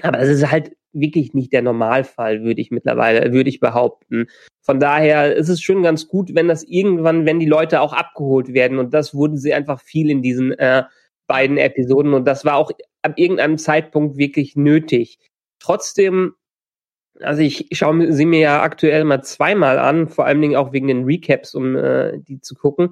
[0.00, 4.26] Aber es ist halt wirklich nicht der Normalfall, würde ich mittlerweile, würde ich behaupten.
[4.60, 8.52] Von daher ist es schon ganz gut, wenn das irgendwann, wenn die Leute auch abgeholt
[8.52, 8.78] werden.
[8.78, 10.84] Und das wurden sie einfach viel in diesen äh,
[11.26, 12.14] beiden Episoden.
[12.14, 12.70] Und das war auch
[13.02, 15.18] ab irgendeinem Zeitpunkt wirklich nötig.
[15.58, 16.34] Trotzdem,
[17.20, 20.88] also ich schaue sie mir ja aktuell mal zweimal an, vor allen Dingen auch wegen
[20.88, 22.90] den Recaps, um äh, die zu gucken.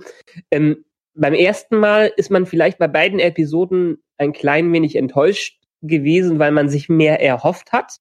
[0.51, 0.85] Ähm,
[1.15, 6.53] beim ersten Mal ist man vielleicht bei beiden Episoden ein klein wenig enttäuscht gewesen, weil
[6.53, 7.97] man sich mehr erhofft hat.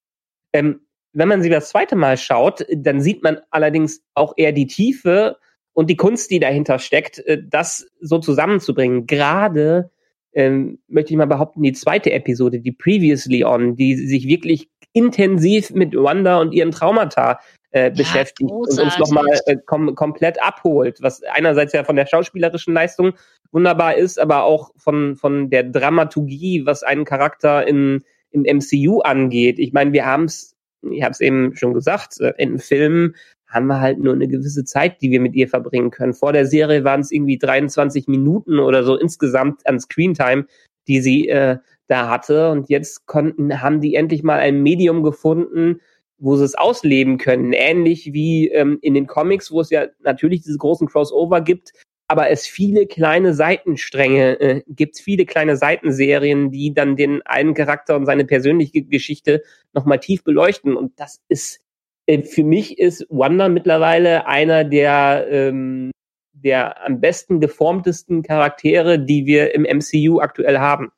[0.54, 0.82] Ähm,
[1.14, 5.38] wenn man sie das zweite Mal schaut, dann sieht man allerdings auch eher die Tiefe
[5.74, 9.08] und die Kunst, die dahinter steckt, äh, das so zusammenzubringen.
[9.08, 9.92] Gerade
[10.34, 15.72] ähm, möchte ich mal behaupten, die zweite Episode, die Previously On, die sich wirklich intensiv
[15.72, 17.40] mit Wanda und ihren Traumata
[17.72, 18.80] äh, beschäftigt großartig.
[18.80, 23.14] und uns nochmal äh, kom komplett abholt, was einerseits ja von der schauspielerischen Leistung
[23.52, 29.60] wunderbar ist, aber auch von, von der Dramaturgie, was einen Charakter in, im MCU angeht.
[29.60, 30.56] Ich meine, wir haben es,
[30.90, 33.16] ich habe es eben schon gesagt, äh, in Filmen
[33.48, 36.14] haben wir halt nur eine gewisse Zeit, die wir mit ihr verbringen können.
[36.14, 40.46] Vor der Serie waren es irgendwie 23 Minuten oder so insgesamt an Screentime,
[40.88, 42.52] die sie äh, da hatte.
[42.52, 45.82] Und jetzt konnten, haben die endlich mal ein Medium gefunden,
[46.20, 47.54] wo sie es ausleben können.
[47.54, 51.74] Ähnlich wie ähm, in den Comics, wo es ja natürlich diese großen Crossover gibt,
[52.08, 57.96] aber es viele kleine Seitenstränge äh, gibt, viele kleine Seitenserien, die dann den einen Charakter
[57.96, 60.76] und seine persönliche Geschichte nochmal tief beleuchten.
[60.76, 61.62] Und das ist
[62.08, 65.92] äh, für mich ist Wanda mittlerweile einer der ähm,
[66.34, 70.92] der am besten geformtesten Charaktere, die wir im MCU aktuell haben.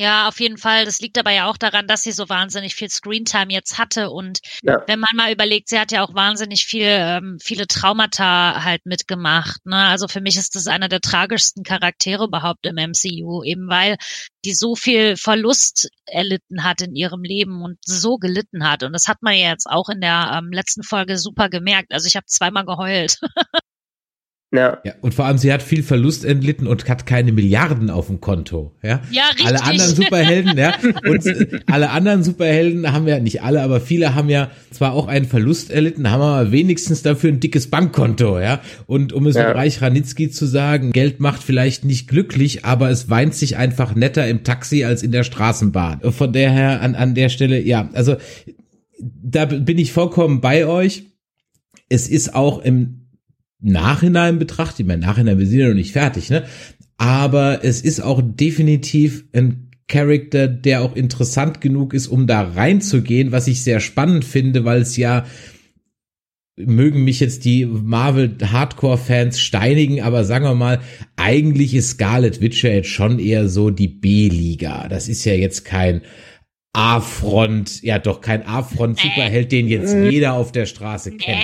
[0.00, 0.86] Ja, auf jeden Fall.
[0.86, 4.08] Das liegt aber ja auch daran, dass sie so wahnsinnig viel Screentime jetzt hatte.
[4.08, 4.82] Und ja.
[4.86, 9.60] wenn man mal überlegt, sie hat ja auch wahnsinnig viel, ähm, viele Traumata halt mitgemacht.
[9.66, 9.76] Ne?
[9.76, 13.98] Also für mich ist das einer der tragischsten Charaktere überhaupt im MCU, eben weil
[14.46, 18.82] die so viel Verlust erlitten hat in ihrem Leben und so gelitten hat.
[18.82, 21.92] Und das hat man ja jetzt auch in der ähm, letzten Folge super gemerkt.
[21.92, 23.18] Also ich habe zweimal geheult.
[24.52, 24.78] Ja.
[24.84, 24.94] ja.
[25.00, 28.72] Und vor allem, sie hat viel Verlust entlitten und hat keine Milliarden auf dem Konto.
[28.82, 29.46] Ja, ja richtig.
[29.46, 30.74] Alle anderen Superhelden, ja.
[31.08, 35.26] Und alle anderen Superhelden haben ja, nicht alle, aber viele haben ja zwar auch einen
[35.26, 38.60] Verlust erlitten, haben aber wenigstens dafür ein dickes Bankkonto, ja.
[38.86, 39.46] Und um es ja.
[39.46, 43.94] mit Reich Ranitzky zu sagen, Geld macht vielleicht nicht glücklich, aber es weint sich einfach
[43.94, 46.00] netter im Taxi als in der Straßenbahn.
[46.10, 48.16] Von daher an, an der Stelle, ja, also
[48.98, 51.04] da bin ich vollkommen bei euch.
[51.88, 52.99] Es ist auch im
[53.60, 56.44] Nachhinein betrachtet, ich meine, Nachhinein, wir sind ja noch nicht fertig, ne?
[56.96, 63.32] Aber es ist auch definitiv ein Charakter, der auch interessant genug ist, um da reinzugehen,
[63.32, 65.24] was ich sehr spannend finde, weil es ja
[66.66, 70.80] mögen mich jetzt die Marvel Hardcore Fans steinigen, aber sagen wir mal,
[71.16, 74.88] eigentlich ist Scarlet Witcher jetzt schon eher so die B-Liga.
[74.88, 76.02] Das ist ja jetzt kein
[76.72, 81.42] A-Front, ja doch kein A-Front-Superheld, den jetzt jeder auf der Straße kennt.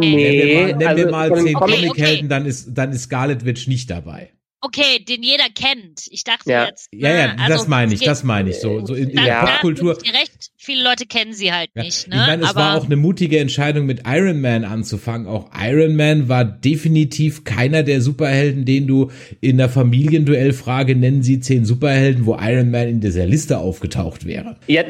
[0.00, 3.66] Nennen wir mal, nennen also wir mal zehn Comic-Helden, dann ist, dann ist Scarlet Witch
[3.66, 4.32] nicht dabei.
[4.64, 6.06] Okay, den jeder kennt.
[6.08, 6.66] Ich dachte ja.
[6.66, 6.88] jetzt.
[6.92, 8.86] Ja, ja, also, das meine ich, das meine ich so.
[8.86, 9.98] So in, in der Popkultur.
[10.00, 11.82] recht, viele Leute kennen sie halt ja.
[11.82, 12.08] nicht.
[12.08, 12.14] Ne?
[12.14, 15.26] Ich meine, es Aber war auch eine mutige Entscheidung, mit Iron Man anzufangen.
[15.26, 21.40] Auch Iron Man war definitiv keiner der Superhelden, den du in der Familienduellfrage nennen sie
[21.40, 24.56] zehn Superhelden, wo Iron Man in dieser Liste aufgetaucht wäre.
[24.68, 24.84] Ja,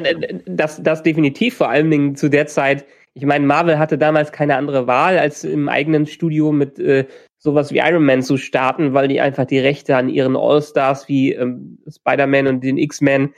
[0.46, 1.56] das, das definitiv.
[1.56, 2.84] Vor allen Dingen zu der Zeit.
[3.14, 7.06] Ich meine, Marvel hatte damals keine andere Wahl, als im eigenen Studio mit äh,
[7.38, 11.32] sowas wie Iron Man zu starten, weil die einfach die Rechte an ihren All-Stars wie
[11.32, 13.30] ähm, Spider-Man und den X-Men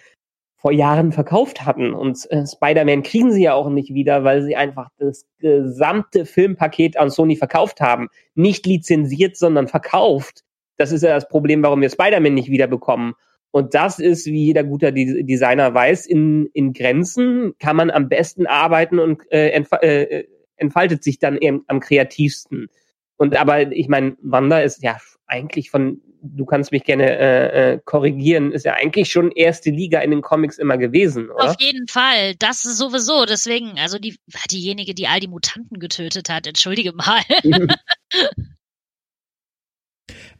[0.64, 1.92] vor Jahren verkauft hatten.
[1.92, 6.96] Und äh, Spider-Man kriegen sie ja auch nicht wieder, weil sie einfach das gesamte Filmpaket
[6.96, 8.08] an Sony verkauft haben.
[8.34, 10.40] Nicht lizenziert, sondern verkauft.
[10.78, 13.12] Das ist ja das Problem, warum wir Spider-Man nicht wiederbekommen.
[13.50, 18.46] Und das ist, wie jeder guter Designer weiß, in, in Grenzen kann man am besten
[18.46, 20.24] arbeiten und äh, äh,
[20.56, 22.68] entfaltet sich dann eben am kreativsten.
[23.18, 24.96] Und aber ich meine, Wanda ist ja
[25.26, 30.00] eigentlich von, du kannst mich gerne äh, äh, korrigieren, ist ja eigentlich schon erste Liga
[30.00, 31.50] in den Comics immer gewesen, oder?
[31.50, 33.26] Auf jeden Fall, das ist sowieso.
[33.26, 34.16] Deswegen, also die
[34.50, 37.20] diejenige, die all die Mutanten getötet hat, entschuldige mal.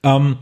[0.03, 0.39] ähm,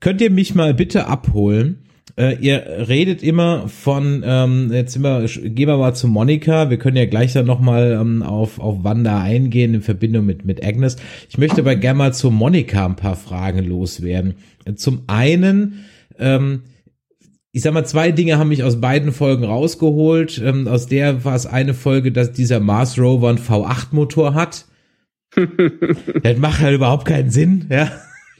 [0.00, 1.79] könnt ihr mich mal bitte abholen?
[2.16, 6.70] Äh, ihr redet immer von, ähm, jetzt wir, gehen wir mal zu Monika.
[6.70, 10.64] Wir können ja gleich dann nochmal ähm, auf, auf Wanda eingehen in Verbindung mit, mit
[10.64, 10.96] Agnes.
[11.28, 14.34] Ich möchte aber gerne mal zu Monika ein paar Fragen loswerden.
[14.76, 15.84] Zum einen,
[16.18, 16.62] ähm,
[17.52, 20.40] ich sag mal, zwei Dinge haben mich aus beiden Folgen rausgeholt.
[20.44, 24.66] Ähm, aus der war es eine Folge, dass dieser Mars Rover ein V8-Motor hat.
[26.22, 27.90] das macht halt überhaupt keinen Sinn, ja.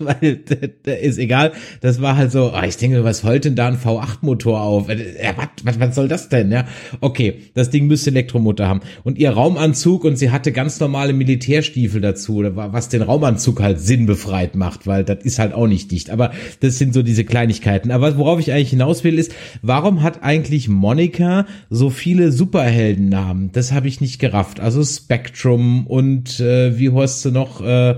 [0.04, 0.40] weil
[0.84, 1.52] ist egal.
[1.80, 4.88] Das war halt so, oh, ich denke, was heult denn da ein V8-Motor auf?
[4.88, 6.50] Äh, was, was, was soll das denn?
[6.50, 6.64] Ja,
[7.00, 8.80] okay, das Ding müsste Elektromotor haben.
[9.04, 14.54] Und ihr Raumanzug und sie hatte ganz normale Militärstiefel dazu, was den Raumanzug halt sinnbefreit
[14.54, 16.10] macht, weil das ist halt auch nicht dicht.
[16.10, 17.90] Aber das sind so diese Kleinigkeiten.
[17.90, 23.52] Aber worauf ich eigentlich hinaus will, ist, warum hat eigentlich Monika so viele Superheldennamen?
[23.52, 24.60] Das habe ich nicht gerafft.
[24.60, 27.60] Also Spectrum und äh, wie heißt sie noch?
[27.60, 27.96] Äh,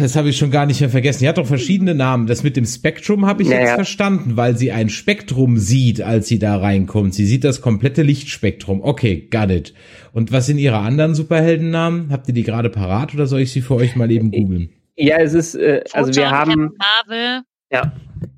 [0.00, 1.20] das habe ich schon gar nicht mehr vergessen.
[1.20, 2.26] Die hat doch verschiedene Namen.
[2.26, 3.60] Das mit dem Spektrum habe ich naja.
[3.60, 7.14] jetzt verstanden, weil sie ein Spektrum sieht, als sie da reinkommt.
[7.14, 8.82] Sie sieht das komplette Lichtspektrum.
[8.82, 9.74] Okay, got it.
[10.12, 12.10] Und was sind ihre anderen Superheldennamen?
[12.10, 14.70] Habt ihr die gerade parat oder soll ich sie für euch mal eben googeln?
[14.96, 16.72] Ja, es ist, äh, also wir haben.
[16.78, 17.42] Marvel.
[17.72, 17.92] Ja.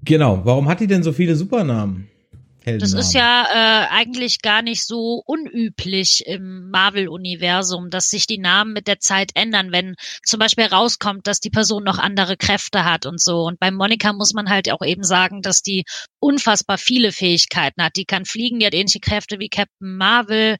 [0.04, 0.42] Genau.
[0.44, 2.08] Warum hat die denn so viele Supernamen?
[2.64, 8.72] Das ist ja äh, eigentlich gar nicht so unüblich im Marvel-Universum, dass sich die Namen
[8.72, 13.06] mit der Zeit ändern, wenn zum Beispiel rauskommt, dass die Person noch andere Kräfte hat
[13.06, 13.42] und so.
[13.42, 15.84] Und bei Monika muss man halt auch eben sagen, dass die
[16.20, 17.96] unfassbar viele Fähigkeiten hat.
[17.96, 20.56] Die kann fliegen, die hat ähnliche Kräfte wie Captain Marvel.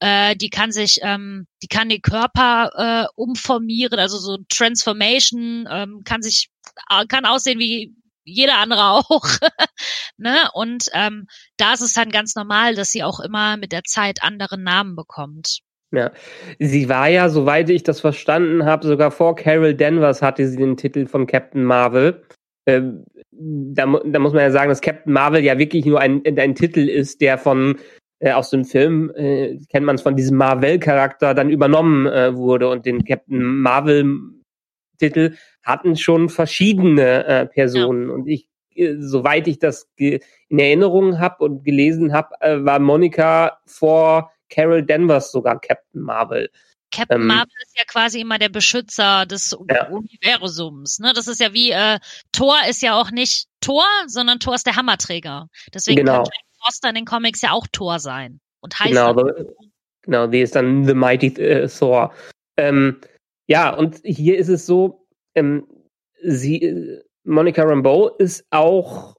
[0.00, 6.02] Äh, die kann sich, ähm, die kann den Körper äh, umformieren, also so Transformation, ähm,
[6.04, 6.48] kann sich,
[6.90, 7.94] äh, kann aussehen wie
[8.26, 9.24] jeder andere auch.
[10.18, 10.36] ne?
[10.52, 14.22] Und ähm, da ist es dann ganz normal, dass sie auch immer mit der Zeit
[14.22, 15.60] andere Namen bekommt.
[15.92, 16.10] Ja,
[16.58, 20.76] sie war ja, soweit ich das verstanden habe, sogar vor Carol Danvers hatte sie den
[20.76, 22.24] Titel von Captain Marvel.
[22.66, 26.54] Ähm, da, da, muss man ja sagen, dass Captain Marvel ja wirklich nur ein, ein
[26.56, 27.78] Titel ist, der von
[28.18, 32.68] äh, aus dem Film äh, kennt man es von diesem Marvel-Charakter dann übernommen äh, wurde
[32.68, 34.18] und den Captain Marvel
[34.98, 35.36] Titel
[35.66, 38.08] hatten schon verschiedene äh, Personen.
[38.08, 38.14] Ja.
[38.14, 40.20] Und ich, äh, soweit ich das in
[40.58, 46.48] Erinnerung habe und gelesen habe, äh, war Monika vor Carol Danvers sogar Captain Marvel.
[46.92, 49.88] Captain ähm, Marvel ist ja quasi immer der Beschützer des ja.
[49.88, 51.00] Universums.
[51.00, 51.12] Ne?
[51.14, 51.98] Das ist ja wie äh,
[52.30, 55.48] Thor ist ja auch nicht Thor, sondern Thor ist der Hammerträger.
[55.74, 56.22] Deswegen genau.
[56.22, 59.14] kann Jane Foster in den Comics ja auch Thor sein und heißt genau,
[60.02, 62.14] genau, die ist dann The Mighty äh, Thor.
[62.56, 63.00] Ähm,
[63.48, 65.05] ja, und hier ist es so,
[65.36, 65.66] ähm,
[66.22, 69.16] sie, äh, Monica Rambeau ist auch,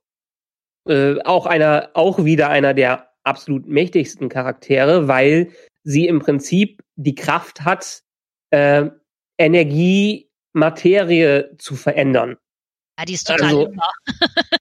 [0.87, 5.51] äh, auch einer, auch wieder einer der absolut mächtigsten Charaktere, weil
[5.83, 8.03] sie im Prinzip die Kraft hat,
[8.51, 8.89] äh,
[9.37, 12.37] Energie, Materie zu verändern.
[12.97, 13.73] Ja, die ist total also,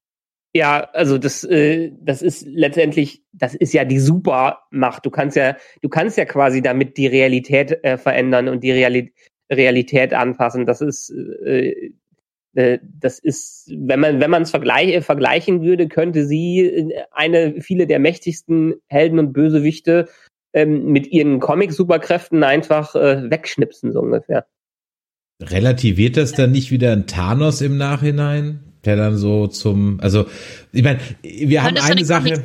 [0.56, 5.04] Ja, also das, äh, das ist letztendlich, das ist ja die Supermacht.
[5.04, 9.12] Du kannst ja, du kannst ja quasi damit die Realität äh, verändern und die Realität
[9.50, 10.66] Realität anpassen.
[10.66, 11.92] Das ist äh,
[12.56, 17.60] äh, das ist, wenn man wenn man es vergleich, vergleichen würde, könnte sie äh, eine
[17.60, 20.08] viele der mächtigsten Helden und Bösewichte
[20.52, 24.46] ähm, mit ihren Comic-Superkräften einfach äh, wegschnipsen so ungefähr.
[25.42, 28.65] Relativiert das dann nicht wieder ein Thanos im Nachhinein?
[28.86, 30.26] Der dann so zum, also
[30.72, 32.44] ich meine, wir haben eine Sache.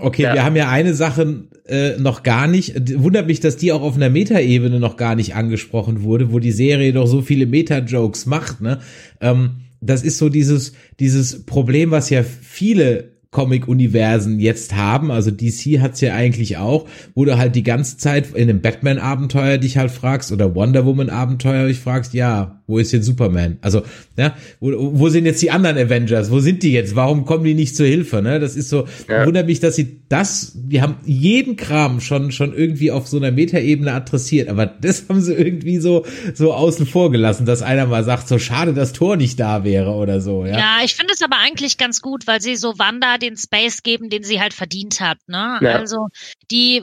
[0.00, 0.34] Okay, ja.
[0.34, 2.74] wir haben ja eine Sache äh, noch gar nicht.
[3.00, 6.52] Wundert mich, dass die auch auf einer Meta-Ebene noch gar nicht angesprochen wurde, wo die
[6.52, 8.60] Serie doch so viele Meta-Jokes macht.
[8.60, 8.80] Ne,
[9.20, 15.10] ähm, das ist so dieses dieses Problem, was ja viele Comic-Universen jetzt haben.
[15.10, 19.58] Also DC hat's ja eigentlich auch, wo du halt die ganze Zeit in einem Batman-Abenteuer
[19.58, 23.58] dich halt fragst oder Wonder Woman-Abenteuer dich fragst, ja, wo ist jetzt Superman?
[23.60, 23.82] Also,
[24.16, 26.30] ja, wo, wo sind jetzt die anderen Avengers?
[26.30, 26.96] Wo sind die jetzt?
[26.96, 28.22] Warum kommen die nicht zur Hilfe?
[28.22, 28.40] Ne?
[28.40, 29.24] Das ist so, ja.
[29.24, 33.30] wundert mich, dass sie das, die haben jeden Kram schon, schon irgendwie auf so einer
[33.30, 38.04] Metaebene adressiert, aber das haben sie irgendwie so, so außen vor gelassen, dass einer mal
[38.04, 40.58] sagt, so schade, dass Tor nicht da wäre oder so, ja.
[40.58, 44.10] Ja, ich finde es aber eigentlich ganz gut, weil sie so Wanda den Space geben,
[44.10, 45.18] den sie halt verdient hat.
[45.26, 45.58] Ne?
[45.60, 45.72] Ja.
[45.76, 46.08] Also
[46.50, 46.82] die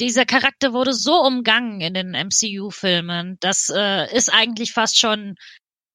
[0.00, 3.36] dieser Charakter wurde so umgangen in den MCU-Filmen.
[3.40, 5.34] Das äh, ist eigentlich fast schon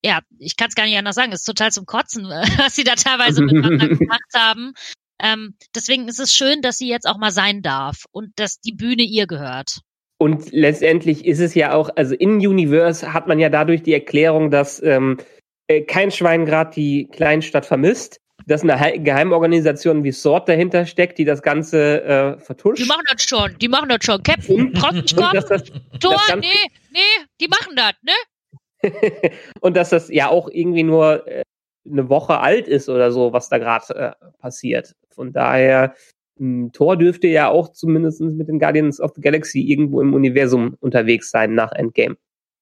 [0.05, 2.25] ja, ich kann es gar nicht anders sagen, ist total zum Kotzen,
[2.57, 4.73] was sie da teilweise miteinander gemacht haben.
[5.21, 8.73] Ähm, deswegen ist es schön, dass sie jetzt auch mal sein darf und dass die
[8.73, 9.81] Bühne ihr gehört.
[10.19, 14.49] Und letztendlich ist es ja auch, also in Universe hat man ja dadurch die Erklärung,
[14.49, 15.17] dass ähm,
[15.67, 21.25] äh, kein Schwein gerade die Kleinstadt vermisst dass eine Geheimorganisation wie SWORD dahinter steckt, die
[21.25, 22.81] das Ganze äh, vertuscht.
[22.81, 24.23] Die machen das schon, die machen das schon.
[24.23, 25.31] Captain, das, Tor,
[26.27, 26.47] das nee,
[26.91, 28.13] nee, die machen das, ne?
[29.61, 31.43] und dass das ja auch irgendwie nur äh,
[31.85, 34.95] eine Woche alt ist oder so, was da gerade äh, passiert.
[35.09, 35.93] Von daher,
[36.39, 40.77] ein Tor dürfte ja auch zumindest mit den Guardians of the Galaxy irgendwo im Universum
[40.79, 42.15] unterwegs sein nach Endgame.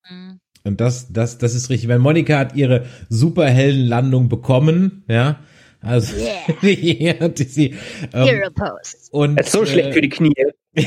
[0.09, 0.39] Mhm.
[0.63, 1.89] Und das, das, das ist richtig.
[1.89, 5.39] Weil Monika hat ihre Superheldenlandung bekommen, ja.
[5.85, 6.53] Also, yeah.
[7.19, 7.75] ja, die, sie,
[8.13, 8.97] ähm, Hero Pose.
[9.11, 10.33] Und, das ist so äh, schlecht für die Knie.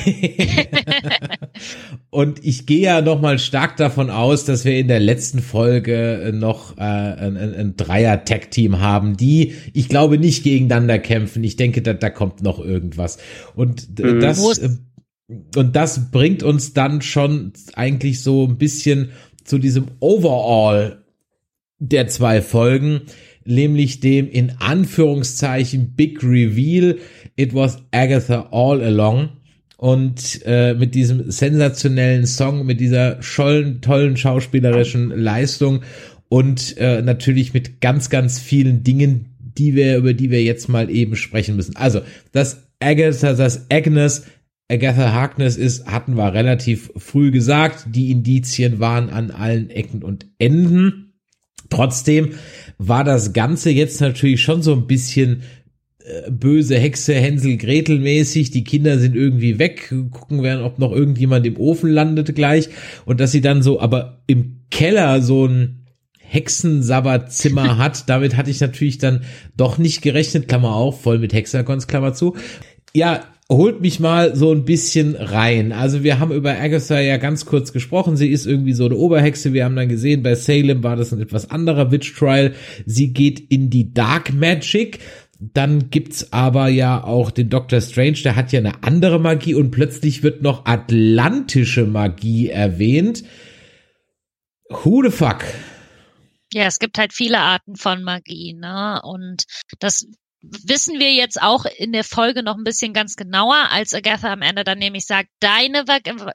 [2.11, 6.33] und ich gehe ja noch mal stark davon aus, dass wir in der letzten Folge
[6.35, 11.42] noch äh, ein, ein, ein Dreier-Tag-Team haben, die, ich glaube, nicht gegeneinander kämpfen.
[11.44, 13.19] Ich denke, da, da kommt noch irgendwas.
[13.55, 14.21] Und mhm.
[14.21, 14.69] das äh,
[15.57, 19.11] und das bringt uns dann schon eigentlich so ein bisschen
[19.44, 21.05] zu diesem Overall
[21.79, 23.03] der zwei Folgen,
[23.45, 26.99] nämlich dem in Anführungszeichen Big Reveal.
[27.37, 29.31] It was Agatha all along.
[29.77, 35.83] Und äh, mit diesem sensationellen Song, mit dieser schollen, tollen schauspielerischen Leistung
[36.29, 40.91] und äh, natürlich mit ganz, ganz vielen Dingen, die wir, über die wir jetzt mal
[40.91, 41.77] eben sprechen müssen.
[41.77, 42.01] Also,
[42.33, 44.25] dass Agatha, dass Agnes
[44.71, 47.87] Agatha Harkness ist, hatten wir relativ früh gesagt.
[47.89, 51.15] Die Indizien waren an allen Ecken und Enden.
[51.71, 52.35] Trotzdem
[52.79, 55.42] war das Ganze jetzt natürlich schon so ein bisschen
[56.04, 58.50] äh, böse Hexe Hänsel Gretel mäßig.
[58.50, 62.68] Die Kinder sind irgendwie weg, gucken werden, ob noch irgendjemand im Ofen landet gleich.
[63.04, 65.87] Und dass sie dann so, aber im Keller so ein
[66.20, 69.24] Hexensabbatzimmer hat, damit hatte ich natürlich dann
[69.56, 72.37] doch nicht gerechnet, Klammer auf, voll mit Hexagons, Klammer zu.
[72.94, 75.73] Ja, holt mich mal so ein bisschen rein.
[75.73, 78.17] Also wir haben über Agatha ja ganz kurz gesprochen.
[78.17, 79.55] Sie ist irgendwie so eine Oberhexe.
[79.55, 82.55] Wir haben dann gesehen, bei Salem war das ein etwas anderer Witch Trial.
[82.85, 84.99] Sie geht in die Dark Magic.
[85.40, 89.71] Dann gibt's aber ja auch den Doctor Strange, der hat ja eine andere Magie und
[89.71, 93.23] plötzlich wird noch atlantische Magie erwähnt.
[94.69, 95.44] Who the fuck?
[96.53, 99.01] Ja, es gibt halt viele Arten von Magie, ne?
[99.05, 99.44] Und
[99.79, 100.07] das
[100.41, 104.43] wissen wir jetzt auch in der Folge noch ein bisschen ganz genauer, als Agatha am
[104.43, 105.85] Ende dann nämlich sagt, deine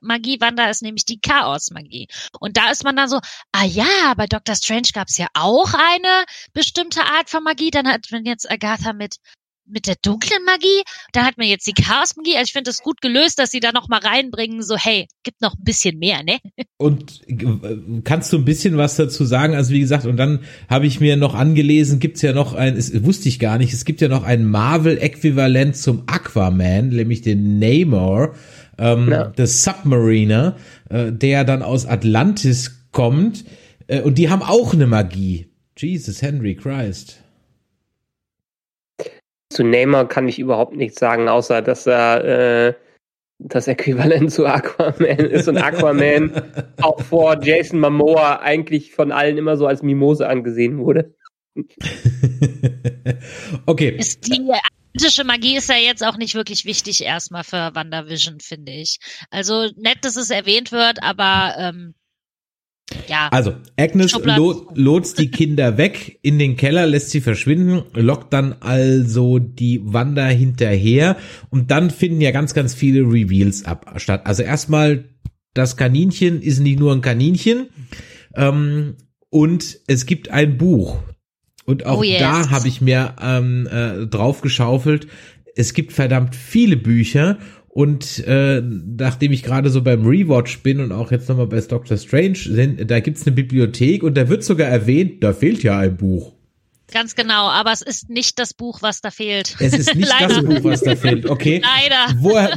[0.01, 2.08] Magie, Wanda, ist nämlich die Chaos-Magie.
[2.39, 3.20] Und da ist man dann so,
[3.51, 7.72] ah ja, bei Doctor Strange gab es ja auch eine bestimmte Art von Magie.
[7.72, 9.18] Dann hat man jetzt Agatha mit
[9.66, 10.84] mit der dunklen Magie,
[11.14, 12.36] dann hat man jetzt die Chaos-Magie.
[12.36, 15.41] Also ich finde das gut gelöst, dass sie da noch mal reinbringen, so hey, gibt
[15.41, 16.39] noch ein bisschen mehr, ne?
[16.78, 19.55] Und äh, kannst du ein bisschen was dazu sagen?
[19.55, 20.39] Also wie gesagt, und dann
[20.70, 23.86] habe ich mir noch angelesen, gibt's ja noch ein, es wusste ich gar nicht, es
[23.86, 28.36] gibt ja noch ein Marvel-Äquivalent zum Aquaman, nämlich den Namor,
[28.78, 29.26] ähm, ja.
[29.26, 30.57] des Submariner,
[30.89, 33.45] äh, der dann aus Atlantis kommt.
[33.88, 35.47] Äh, und die haben auch eine Magie.
[35.78, 37.22] Jesus, Henry Christ.
[39.54, 42.74] Zu Neymar kann ich überhaupt nichts sagen, außer dass er äh,
[43.39, 46.32] das Äquivalent zu Aquaman ist und Aquaman
[46.82, 51.14] auch vor Jason Momoa eigentlich von allen immer so als Mimose angesehen wurde.
[53.66, 53.95] okay.
[53.97, 54.41] Ist die
[54.93, 58.97] atlantische Magie ist ja jetzt auch nicht wirklich wichtig erstmal für WandaVision, finde ich.
[59.30, 61.93] Also nett, dass es erwähnt wird, aber ähm,
[63.07, 63.29] ja.
[63.29, 68.55] Also, Agnes lo lotst die Kinder weg in den Keller, lässt sie verschwinden, lockt dann
[68.59, 71.17] also die Wanda hinterher
[71.49, 74.21] und dann finden ja ganz, ganz viele Reveals ab statt.
[74.25, 75.05] Also erstmal,
[75.53, 77.67] das Kaninchen ist nicht nur ein Kaninchen
[78.36, 78.95] ähm,
[79.29, 80.99] und es gibt ein Buch.
[81.65, 82.19] Und auch oh yes.
[82.19, 85.07] da habe ich mir ähm, äh, drauf geschaufelt.
[85.55, 87.38] Es gibt verdammt viele Bücher
[87.74, 91.97] und äh, nachdem ich gerade so beim Rewatch bin und auch jetzt nochmal bei Doctor
[91.97, 95.97] Strange, sind, da gibt's eine Bibliothek und da wird sogar erwähnt, da fehlt ja ein
[95.97, 96.34] Buch.
[96.91, 99.55] Ganz genau, aber es ist nicht das Buch, was da fehlt.
[99.59, 101.28] Es ist nicht das Buch, was da fehlt.
[101.28, 101.63] Okay.
[101.63, 102.13] Leider.
[102.19, 102.55] Woher,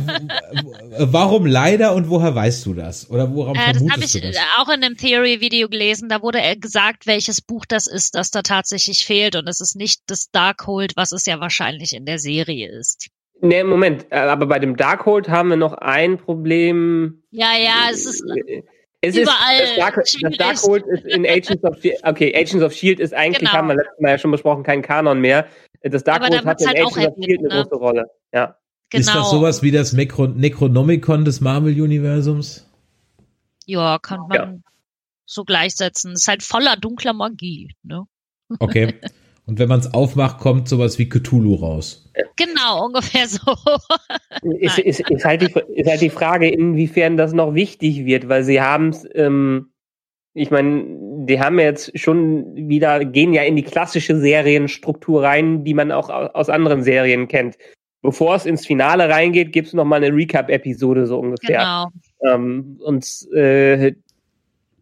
[0.99, 3.09] warum leider und woher weißt du das?
[3.09, 4.37] Oder woran äh, das habe ich das?
[4.59, 6.11] auch in einem Theory-Video gelesen.
[6.11, 9.35] Da wurde gesagt, welches Buch das ist, das da tatsächlich fehlt.
[9.35, 13.09] Und es ist nicht das Darkhold, was es ja wahrscheinlich in der Serie ist.
[13.41, 17.23] Nee, Moment, äh, aber bei dem Darkhold haben wir noch ein Problem.
[17.31, 18.25] Ja, ja, es ist
[19.03, 19.63] es überall.
[19.63, 21.97] Ist, das, Dark, das Darkhold ist in Agents of Shield.
[22.03, 23.53] Okay, Agents of Shield ist eigentlich, genau.
[23.53, 25.47] haben wir letztes Mal ja schon besprochen, kein Kanon mehr.
[25.83, 27.63] Das Darkhold hat in halt Agents of Shield eine ne?
[27.63, 28.07] große Rolle.
[28.33, 28.57] Ja.
[28.91, 29.01] Genau.
[29.01, 32.71] Ist das sowas wie das Necro Necronomicon des Marvel-Universums?
[33.67, 34.55] Ja, kann man ja.
[35.25, 36.13] so gleichsetzen.
[36.13, 38.05] Ist halt voller dunkler Magie, ne?
[38.61, 38.95] Okay.
[39.47, 42.06] Und wenn man es aufmacht, kommt sowas wie Cthulhu raus.
[42.37, 43.41] Genau, ungefähr so.
[44.61, 48.43] ist, ist, ist, halt die, ist halt die Frage, inwiefern das noch wichtig wird, weil
[48.43, 49.71] sie haben es, ähm,
[50.35, 50.85] ich meine,
[51.27, 56.11] die haben jetzt schon wieder, gehen ja in die klassische Serienstruktur rein, die man auch
[56.11, 57.57] aus anderen Serien kennt.
[58.03, 61.89] Bevor es ins Finale reingeht, gibt es nochmal eine Recap-Episode so ungefähr.
[62.21, 62.35] Genau.
[62.35, 63.95] Ähm, und äh,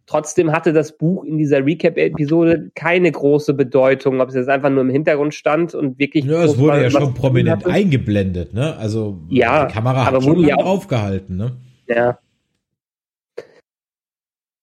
[0.06, 4.82] Trotzdem hatte das Buch in dieser Recap-Episode keine große Bedeutung, ob es jetzt einfach nur
[4.82, 6.26] im Hintergrund stand und wirklich.
[6.26, 8.76] Ja, es wurde ja schon prominent eingeblendet, ne?
[8.76, 11.56] Also ja, die Kamera hat schon lange aufgehalten, ne?
[11.86, 12.18] Ja.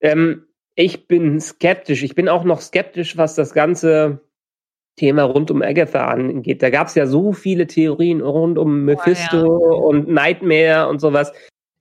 [0.02, 0.44] Ähm,
[0.76, 2.04] ich bin skeptisch.
[2.04, 4.22] Ich bin auch noch skeptisch, was das ganze
[4.96, 6.62] Thema rund um Agatha angeht.
[6.62, 9.78] Da gab es ja so viele Theorien rund um Mephisto Oh, ja.
[9.80, 11.32] und Nightmare und sowas.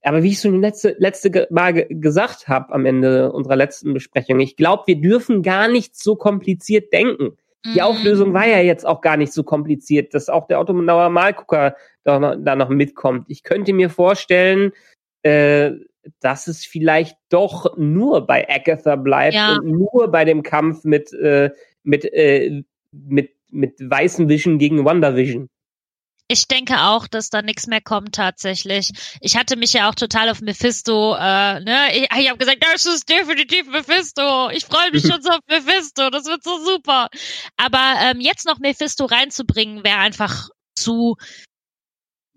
[0.03, 4.41] Aber wie ich schon letzte, letzte Mal ge- gesagt habe am Ende unserer letzten Besprechung,
[4.41, 7.37] ich glaube, wir dürfen gar nicht so kompliziert denken.
[7.67, 7.81] Die Mhm.
[7.81, 12.19] Auflösung war ja jetzt auch gar nicht so kompliziert, dass auch der Otto Malgucker da
[12.19, 13.27] noch, da noch mitkommt.
[13.29, 14.73] Ich könnte mir vorstellen,
[15.23, 15.73] äh,
[16.21, 19.57] dass es vielleicht doch nur bei Agatha bleibt Ja.
[19.57, 21.51] und nur bei dem Kampf mit, äh,
[21.83, 25.51] mit, äh, mit, mit weißen Vision gegen Wonder Vision.
[26.33, 28.93] Ich denke auch, dass da nichts mehr kommt tatsächlich.
[29.21, 32.87] Ich hatte mich ja auch total auf Mephisto, äh, ne, ich, ich habe gesagt, das
[32.87, 34.49] ist definitiv Mephisto.
[34.51, 37.09] Ich freue mich schon so auf Mephisto, das wird so super.
[37.57, 41.17] Aber ähm, jetzt noch Mephisto reinzubringen, wäre einfach zu,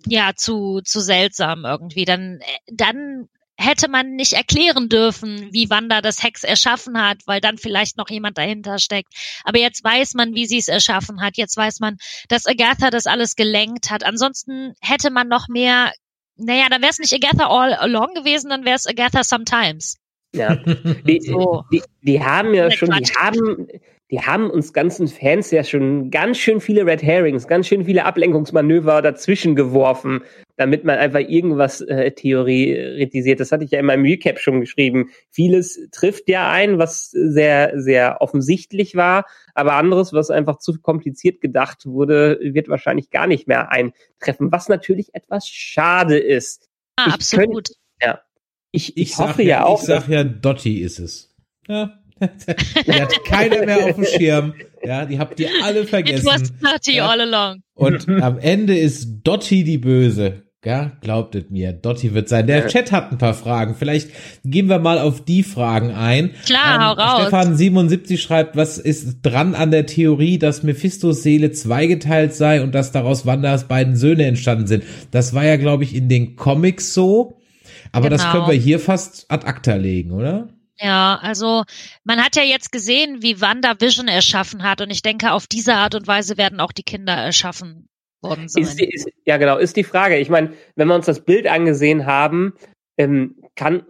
[0.07, 2.05] ja, zu zu seltsam irgendwie.
[2.05, 7.39] Dann äh, dann hätte man nicht erklären dürfen, wie Wanda das Hex erschaffen hat, weil
[7.41, 9.13] dann vielleicht noch jemand dahinter steckt.
[9.43, 11.37] Aber jetzt weiß man, wie sie es erschaffen hat.
[11.37, 11.97] Jetzt weiß man,
[12.29, 14.03] dass Agatha das alles gelenkt hat.
[14.03, 15.91] Ansonsten hätte man noch mehr,
[16.35, 19.97] naja, dann wäre es nicht Agatha all along gewesen, dann wäre es Agatha sometimes.
[20.33, 20.55] Ja.
[21.05, 21.63] Die, So.
[21.71, 23.67] die, die haben ja schon, die haben,
[24.13, 28.05] die haben uns ganzen Fans ja schon ganz schön viele Red Herrings, ganz schön viele
[28.05, 30.21] Ablenkungsmanöver dazwischen geworfen,
[30.55, 33.39] damit man einfach irgendwas äh, theoretisiert.
[33.39, 35.09] Das hatte ich ja in meinem Recap schon geschrieben.
[35.31, 41.41] Vieles trifft ja ein, was sehr, sehr offensichtlich war, aber anderes, was einfach zu kompliziert
[41.41, 46.69] gedacht wurde, wird wahrscheinlich gar nicht mehr eintreffen, was natürlich etwas schade ist.
[46.97, 47.69] Ah, Ich absolut.
[48.71, 51.33] Ich, ich, Ich sag hoffe ja, ja auch, ich sag ja, Dotti ist es.
[51.67, 52.02] Ja.
[52.87, 54.53] die hat keiner mehr auf dem Schirm.
[54.83, 56.51] Ja, die habt ihr alle It was vergessen.
[56.87, 57.07] Ja.
[57.09, 57.61] all along.
[57.73, 60.43] Und am Ende ist Dotti die Böse.
[60.65, 61.73] Ja, glaubt es mir.
[61.73, 62.47] Dotti wird sein.
[62.47, 62.67] Der.
[62.67, 63.75] Chat hat ein paar Fragen.
[63.75, 64.09] Vielleicht
[64.45, 66.31] gehen wir mal auf die Fragen ein.
[66.45, 67.21] Klar, hau raus.
[67.23, 72.73] Stefan 77 schreibt, was ist dran an der Theorie, dass Mephistos Seele zweigeteilt sei und
[72.73, 74.85] dass daraus Wandas beiden Söhne entstanden sind?
[75.11, 77.37] Das war ja, glaube ich, in den Comics so.
[77.91, 78.33] Aber das Genau.
[78.33, 80.47] können wir hier fast ad acta legen, oder?
[80.83, 81.63] Ja, also
[82.03, 85.75] man hat ja jetzt gesehen, wie Wanda Vision erschaffen hat und ich denke, auf diese
[85.75, 87.87] Art und Weise werden auch die Kinder erschaffen
[88.21, 88.63] worden sein.
[88.63, 90.17] Ist, die- ist, ja, genau, ist die Frage.
[90.17, 92.53] Ich meine, wenn wir uns das Bild angesehen haben,
[92.97, 93.85] ähm, kann.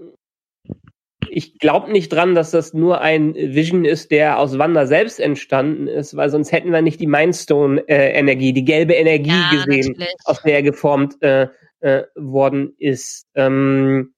[1.29, 5.87] Ich glaube nicht dran, dass das nur ein Vision ist, der aus Wanda selbst entstanden
[5.87, 10.13] ist, weil sonst hätten wir nicht die Mindstone-Energie, die gelbe Energie ja, gesehen, natürlich.
[10.25, 11.47] aus der er geformt äh,
[11.79, 13.25] äh, worden ist.
[13.33, 14.13] Ähm,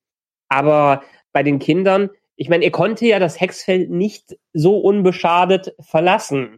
[0.49, 6.57] aber bei den Kindern, ich meine, er konnte ja das Hexfeld nicht so unbeschadet verlassen.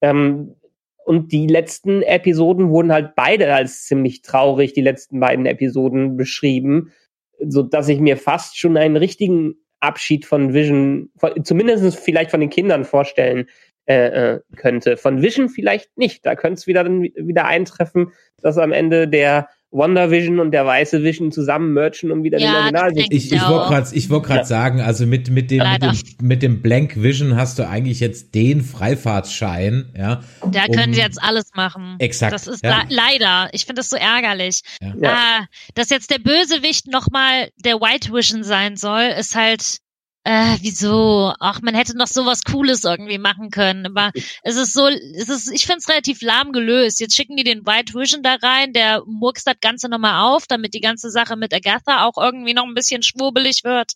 [0.00, 0.56] Ähm,
[1.04, 6.92] und die letzten Episoden wurden halt beide als ziemlich traurig, die letzten beiden Episoden beschrieben,
[7.38, 12.40] so dass ich mir fast schon einen richtigen Abschied von Vision, von, zumindest vielleicht von
[12.40, 13.48] den Kindern vorstellen
[13.86, 14.96] äh, äh, könnte.
[14.96, 16.26] Von Vision vielleicht nicht.
[16.26, 18.12] Da könnte es wieder wieder eintreffen,
[18.42, 22.52] dass am Ende der Wonder Vision und der weiße Vision zusammen merchen und wieder Ja,
[22.52, 24.44] den Original denke Ich, ich wollte gerade ich wollt grad Ja.
[24.44, 28.34] sagen, also mit, mit, dem, mit, dem, mit dem Blank Vision hast du eigentlich jetzt
[28.34, 30.22] den Freifahrtschein, ja.
[30.50, 31.96] Da um- können sie jetzt alles machen.
[31.98, 32.78] Exakt, Das ist ja.
[32.82, 33.48] le- leider.
[33.52, 34.62] Ich finde das so ärgerlich.
[34.80, 34.94] Ja.
[35.00, 35.12] Ja.
[35.12, 39.78] Ah, dass jetzt der Bösewicht nochmal der White Vision sein soll, ist halt,
[40.26, 41.32] äh, wieso?
[41.38, 43.86] Ach, man hätte noch sowas Cooles irgendwie machen können.
[43.86, 44.10] Aber
[44.42, 46.98] es ist so, es ist, ich finde es relativ lahm gelöst.
[46.98, 50.74] Jetzt schicken die den White Vision da rein, der murkst das Ganze nochmal auf, damit
[50.74, 53.92] die ganze Sache mit Agatha auch irgendwie noch ein bisschen schwurbelig wird.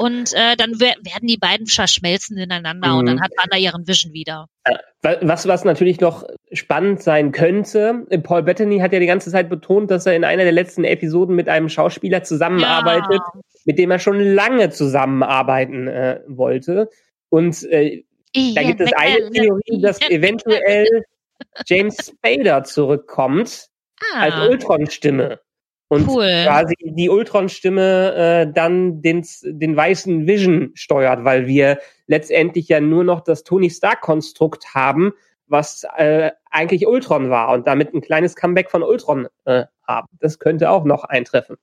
[0.00, 3.06] Und äh, dann wer- werden die beiden verschmelzen ineinander und Mhm.
[3.06, 4.46] dann hat Wanda ihren Vision wieder.
[5.02, 9.48] Was, was natürlich noch spannend sein könnte, äh, Paul Bettany hat ja die ganze Zeit
[9.48, 13.20] betont, dass er in einer der letzten Episoden mit einem Schauspieler zusammenarbeitet,
[13.64, 16.88] mit dem er schon lange zusammenarbeiten äh, wollte.
[17.28, 18.04] Und äh,
[18.54, 20.86] da gibt es eine Theorie, dass eventuell
[21.66, 23.66] James Spader zurückkommt
[24.14, 25.40] als ah, Ultron-Stimme.
[25.88, 26.44] Und Cool.
[26.44, 33.04] quasi die Ultron-Stimme äh, dann den, den weißen Vision steuert, weil wir letztendlich ja nur
[33.04, 35.12] noch das Tony Stark-Konstrukt haben,
[35.46, 40.08] was äh, eigentlich Ultron war und damit ein kleines Comeback von Ultron äh, haben.
[40.20, 41.56] Das könnte auch noch eintreffen.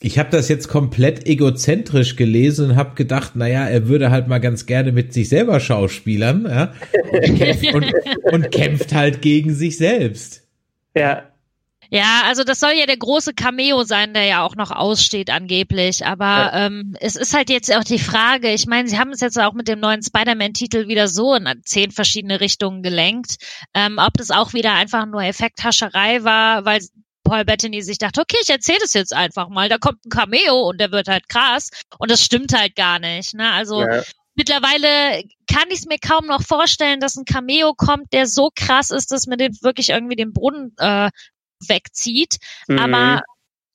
[0.00, 4.38] Ich habe das jetzt komplett egozentrisch gelesen und habe gedacht, naja, er würde halt mal
[4.38, 6.72] ganz gerne mit sich selber schauspielern ja,
[7.12, 7.92] und, kämpft, und,
[8.32, 10.46] und kämpft halt gegen sich selbst.
[10.96, 11.22] Ja,
[11.94, 16.04] Ja, also das soll ja der große Cameo sein, der ja auch noch aussteht angeblich.
[16.04, 16.66] Aber Ja.
[16.66, 19.52] ähm, es ist halt jetzt auch die Frage, ich meine, sie haben es jetzt auch
[19.52, 23.36] mit dem neuen Spider-Man-Titel wieder so in zehn verschiedene Richtungen gelenkt.
[23.74, 26.80] Ähm, ob das auch wieder einfach nur Effekthascherei war, weil
[27.22, 30.68] Paul Bettany sich dachte, okay, ich erzähle das jetzt einfach mal, da kommt ein Cameo
[30.68, 31.70] und der wird halt krass.
[31.98, 33.34] Und das stimmt halt gar nicht.
[33.34, 33.52] Ne?
[33.52, 34.02] Also ja.
[34.34, 38.90] mittlerweile kann ich es mir kaum noch vorstellen, dass ein Cameo kommt, der so krass
[38.90, 41.10] ist, dass man den wirklich irgendwie den Boden äh,
[41.68, 42.36] wegzieht.
[42.68, 42.78] Mhm.
[42.78, 43.22] Aber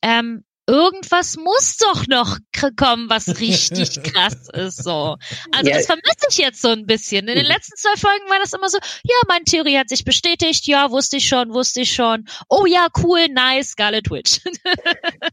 [0.01, 2.37] ähm, irgendwas muss doch noch
[2.77, 4.83] kommen, was richtig krass ist.
[4.83, 5.17] So.
[5.51, 5.77] Also Ja.
[5.77, 7.27] das vermisse ich jetzt so ein bisschen.
[7.27, 10.67] In den letzten zwei Folgen war das immer so, ja, meine Theorie hat sich bestätigt,
[10.67, 12.25] ja, wusste ich schon, wusste ich schon.
[12.49, 14.39] Oh ja, cool, nice, Scarlet Witch.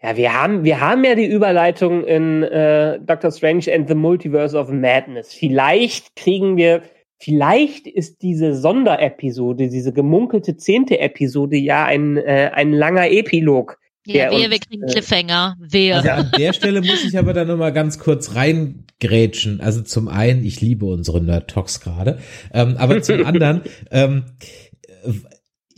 [0.00, 4.56] Ja, wir haben, wir haben ja die Überleitung in äh, Doctor Strange and the Multiverse
[4.56, 5.34] of Madness.
[5.34, 6.82] Vielleicht kriegen wir,
[7.18, 13.78] vielleicht ist diese Sonderepisode, diese gemunkelte zehnte Episode ja ein, äh, ein langer Epilog.
[14.06, 15.56] ja, wehe, uns, wir kriegen äh, Cliffhanger.
[15.60, 15.96] Wehe.
[15.96, 19.60] Also an der Stelle muss ich aber dann nochmal ganz kurz reingrätschen.
[19.60, 22.18] Also zum einen, ich liebe unsere Nerd Talks gerade,
[22.52, 24.24] ähm, aber zum anderen, ähm,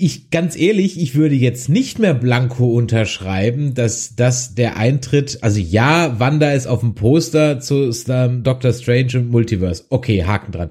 [0.01, 5.61] ich ganz ehrlich, ich würde jetzt nicht mehr blanko unterschreiben, dass das der Eintritt, also
[5.61, 9.85] ja, Wanda ist auf dem Poster zu ähm, Doctor Strange und Multiverse.
[9.91, 10.71] Okay, Haken dran.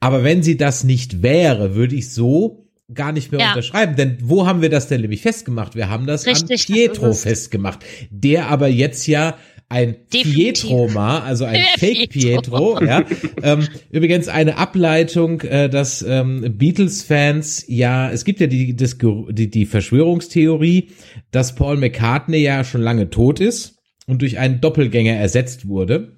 [0.00, 3.48] Aber wenn sie das nicht wäre, würde ich so gar nicht mehr Ja.
[3.50, 3.96] unterschreiben.
[3.96, 5.74] Denn wo haben wir das denn nämlich festgemacht?
[5.76, 9.36] Wir haben das Richtig, an Pietro festgemacht, der aber jetzt ja
[9.70, 10.34] ein Definitiv.
[10.34, 12.74] Pietro-Ma, also ein Fake Pietro.
[12.74, 13.04] Pietro, ja.
[13.42, 19.48] ähm, übrigens eine Ableitung, äh, dass ähm, Beatles-Fans ja, es gibt ja die, das, die,
[19.48, 20.88] die Verschwörungstheorie,
[21.30, 26.16] dass Paul McCartney ja schon lange tot ist und durch einen Doppelgänger ersetzt wurde.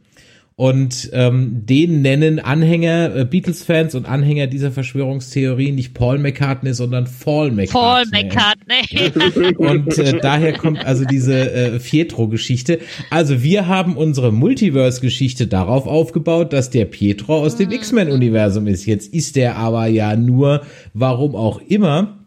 [0.62, 7.08] Und ähm, den nennen Anhänger, äh, Beatles-Fans und Anhänger dieser Verschwörungstheorie nicht Paul McCartney, sondern
[7.24, 8.84] Paul Paul McCartney.
[9.02, 9.56] McCartney.
[9.56, 12.78] Und äh, daher kommt also diese äh, Pietro-Geschichte.
[13.10, 18.86] Also wir haben unsere Multiverse-Geschichte darauf aufgebaut, dass der Pietro aus dem X-Men-Universum ist.
[18.86, 20.62] Jetzt ist der aber ja nur,
[20.94, 22.24] warum auch immer,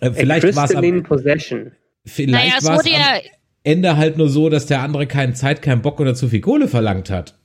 [0.00, 1.70] äh, vielleicht war es am, Possession.
[2.04, 3.20] vielleicht naja, es wurde am ja,
[3.62, 6.66] Ende halt nur so, dass der andere keine Zeit, keinen Bock oder zu viel Kohle
[6.66, 7.37] verlangt hat.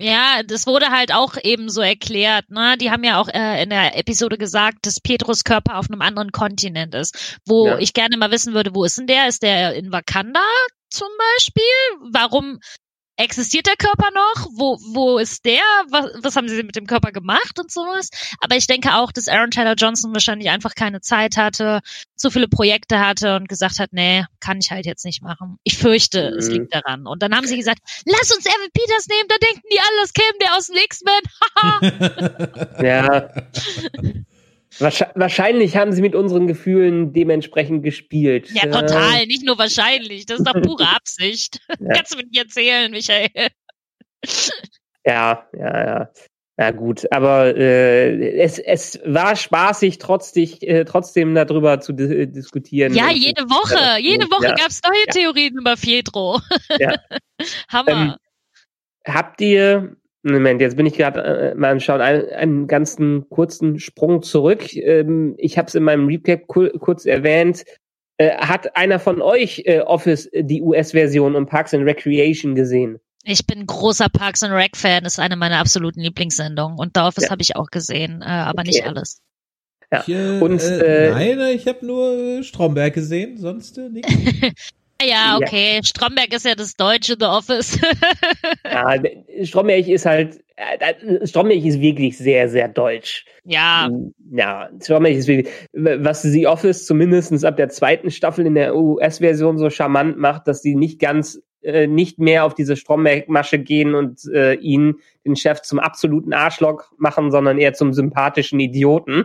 [0.00, 2.50] Ja, das wurde halt auch eben so erklärt.
[2.50, 2.76] Ne?
[2.80, 6.32] Die haben ja auch äh, in der Episode gesagt, dass Petrus Körper auf einem anderen
[6.32, 7.38] Kontinent ist.
[7.46, 7.78] Wo Ja.
[7.78, 9.28] ich gerne mal wissen würde, wo ist denn der?
[9.28, 10.40] Ist der in Wakanda
[10.88, 12.10] zum Beispiel?
[12.12, 12.60] Warum
[13.16, 14.46] existiert der Körper noch?
[14.52, 15.60] Wo, wo ist der?
[15.90, 18.08] Was, was haben sie mit dem Körper gemacht und sowas?
[18.40, 21.80] Aber ich denke auch, dass Aaron Taylor Johnson wahrscheinlich einfach keine Zeit hatte,
[22.16, 25.58] zu viele Projekte hatte und gesagt hat, nee, kann ich halt jetzt nicht machen.
[25.64, 26.52] Ich fürchte, es Mhm.
[26.54, 27.06] liegt daran.
[27.06, 30.12] Und dann haben sie gesagt, lass uns Evan Peters nehmen, da denken die alle, das
[30.12, 31.20] käme der aus dem X-Men.
[31.56, 31.80] Haha.
[32.82, 33.30] Ja.
[34.78, 38.50] Wahrscheinlich, haben sie mit unseren Gefühlen dementsprechend gespielt.
[38.52, 39.26] ja, Äh, total.
[39.26, 40.26] Nicht nur wahrscheinlich.
[40.26, 41.60] Das ist doch pure Absicht.
[41.80, 41.88] Ja.
[41.94, 43.28] Kannst du mir nicht erzählen, Michael.
[45.06, 46.10] Ja, ja, ja.
[46.58, 52.92] Ja gut, aber äh, es, es war spaßig, trotzdem, äh, trotzdem darüber zu di diskutieren.
[52.92, 53.98] Ja, jede Woche.
[54.02, 54.54] Jede Woche Ja.
[54.56, 56.38] gab's neue Theorien über Pietro.
[56.78, 56.96] Ja.
[57.72, 58.18] Hammer.
[59.06, 63.78] Habt ihr, Moment, jetzt bin ich gerade äh, mal am Schauen, einen, einen ganzen kurzen
[63.78, 64.74] Sprung zurück.
[64.76, 67.64] Ähm, ich habe es in meinem Recap ku kurz erwähnt.
[68.18, 72.98] Äh, hat einer von euch äh, Office äh, die US-Version und Parks and Recreation gesehen?
[73.24, 76.78] Ich bin großer Parks and Rec Fan, ist eine meiner absoluten Lieblingssendungen.
[76.78, 77.30] Und The Office Ja.
[77.30, 78.68] habe ich auch gesehen, äh, aber Okay.
[78.68, 79.20] nicht alles.
[79.92, 80.00] Ja.
[80.06, 84.12] Ich, äh, Und, äh, äh, nein, ich habe nur äh, Stromberg gesehen, sonst äh, nichts.
[85.02, 85.46] Ja, Ja.
[85.46, 85.80] okay.
[85.84, 87.78] Stromberg ist ja das deutsche The Office.
[88.64, 88.94] Ja,
[89.44, 93.24] Stromberg ist halt, äh, Stromberg ist wirklich sehr, sehr deutsch.
[93.44, 93.88] ja,
[94.30, 99.58] Ja, Stromberg ist wirklich, was The Office zumindest ab der zweiten Staffel in der US-Version
[99.58, 104.24] so charmant macht, dass sie nicht ganz, äh, nicht mehr auf diese Stromberg-Masche gehen und
[104.32, 109.24] äh, ihn, den Chef, zum absoluten Arschloch machen, sondern eher zum sympathischen Idioten.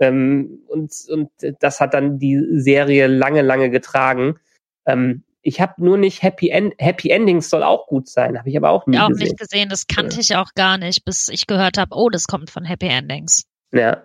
[0.00, 4.36] Ähm, und, und das hat dann die Serie lange, lange getragen.
[4.92, 8.56] Ähm, ich habe nur nicht Happy, End Happy Endings soll auch gut sein, habe ich
[8.56, 9.28] aber auch nie auch gesehen.
[9.28, 9.68] nicht gesehen.
[9.70, 12.88] Das kannte ich auch gar nicht, bis ich gehört habe, oh, das kommt von Happy
[12.88, 13.44] Endings.
[13.72, 14.04] Ja.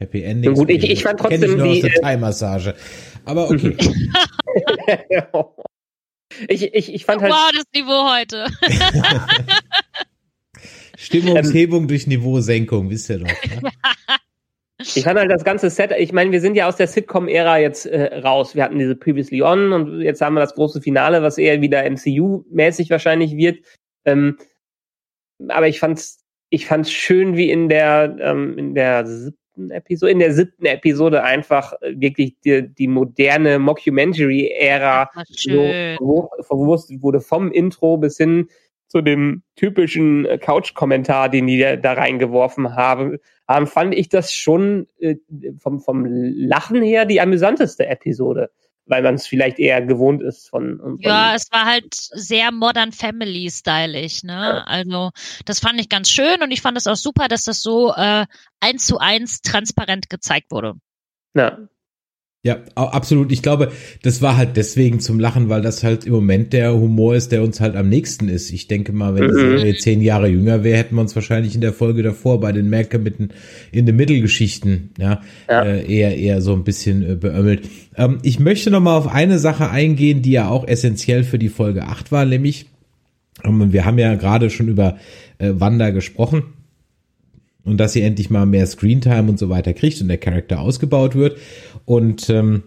[0.00, 0.58] Happy Endings.
[0.58, 2.74] Gut, ich- ich fand trotzdem ich nur aus die, der äh, Thai-Massage.
[3.24, 3.76] Aber okay.
[6.48, 8.46] ich, ich, ich fand halt, wow, das Niveau heute.
[10.96, 13.26] Stimmungshebung durch Niveausenkung, wisst ihr doch.
[13.26, 13.36] Ne?
[14.94, 17.86] ich fand halt das ganze Set, ich meine, wir sind ja aus der Sitcom-Ära jetzt
[17.86, 18.54] äh, raus.
[18.54, 21.84] Wir hatten diese Previously On und jetzt haben wir das große Finale, was eher wieder
[21.84, 23.64] MCU-mäßig wahrscheinlich wird.
[24.04, 24.38] Ähm,
[25.48, 26.20] aber ich fand's,
[26.50, 31.22] ich fand's schön, wie in der, ähm, in der siebten Episode, in der siebten Episode
[31.24, 35.96] einfach äh, wirklich die, die moderne Mockumentary-Ära so schön.
[35.96, 38.48] verwur- verwurstet wurde vom Intro bis hin
[38.88, 43.18] zu dem typischen äh, Couch-Kommentar, den die da reingeworfen haben,
[43.52, 45.16] haben, fand ich das schon äh,
[45.58, 48.50] vom, vom Lachen her die amüsanteste Episode.
[48.86, 52.92] weil man es vielleicht eher gewohnt ist von, von Ja, es war halt sehr modern
[52.92, 54.32] family stylisch, ne?
[54.32, 54.64] Ja.
[54.64, 55.10] Also
[55.44, 58.26] das fand ich ganz schön und ich fand es auch super, dass das so äh,
[58.60, 60.74] eins zu eins transparent gezeigt wurde.
[61.34, 61.58] ja.
[62.44, 63.30] Ja, absolut.
[63.30, 63.70] Ich glaube,
[64.02, 67.40] das war halt deswegen zum Lachen, weil das halt im Moment der Humor ist, der
[67.44, 68.50] uns halt am nächsten ist.
[68.50, 69.58] Ich denke mal, wenn die Mhm.
[69.58, 72.68] Serie zehn Jahre jünger wäre, hätten wir uns wahrscheinlich in der Folge davor bei den
[72.68, 73.28] Malcolm mitten
[73.70, 75.62] in den Mittelgeschichten, ja, Ja.
[75.62, 77.68] Äh, eher eher so ein bisschen äh, beömmelt.
[77.96, 81.48] Ähm, ich möchte noch mal auf eine Sache eingehen, die ja auch essentiell für die
[81.48, 82.66] Folge 8 war, nämlich
[83.44, 84.96] ähm, wir haben ja gerade schon über
[85.38, 86.42] äh, Wanda gesprochen
[87.64, 91.14] und dass sie endlich mal mehr Screentime und so weiter kriegt und der Charakter ausgebaut
[91.14, 91.38] wird.
[91.84, 92.62] Und ähm,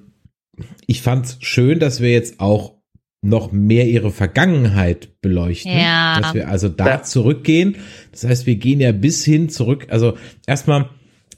[0.88, 2.74] ich fand's schön, dass wir jetzt auch
[3.22, 6.20] noch mehr ihre Vergangenheit beleuchten, Ja.
[6.22, 7.04] dass wir also da Ja.
[7.04, 7.78] zurückgehen.
[8.12, 9.88] Das heißt, wir gehen ja bis hin zurück.
[9.90, 10.16] Also
[10.46, 10.90] erstmal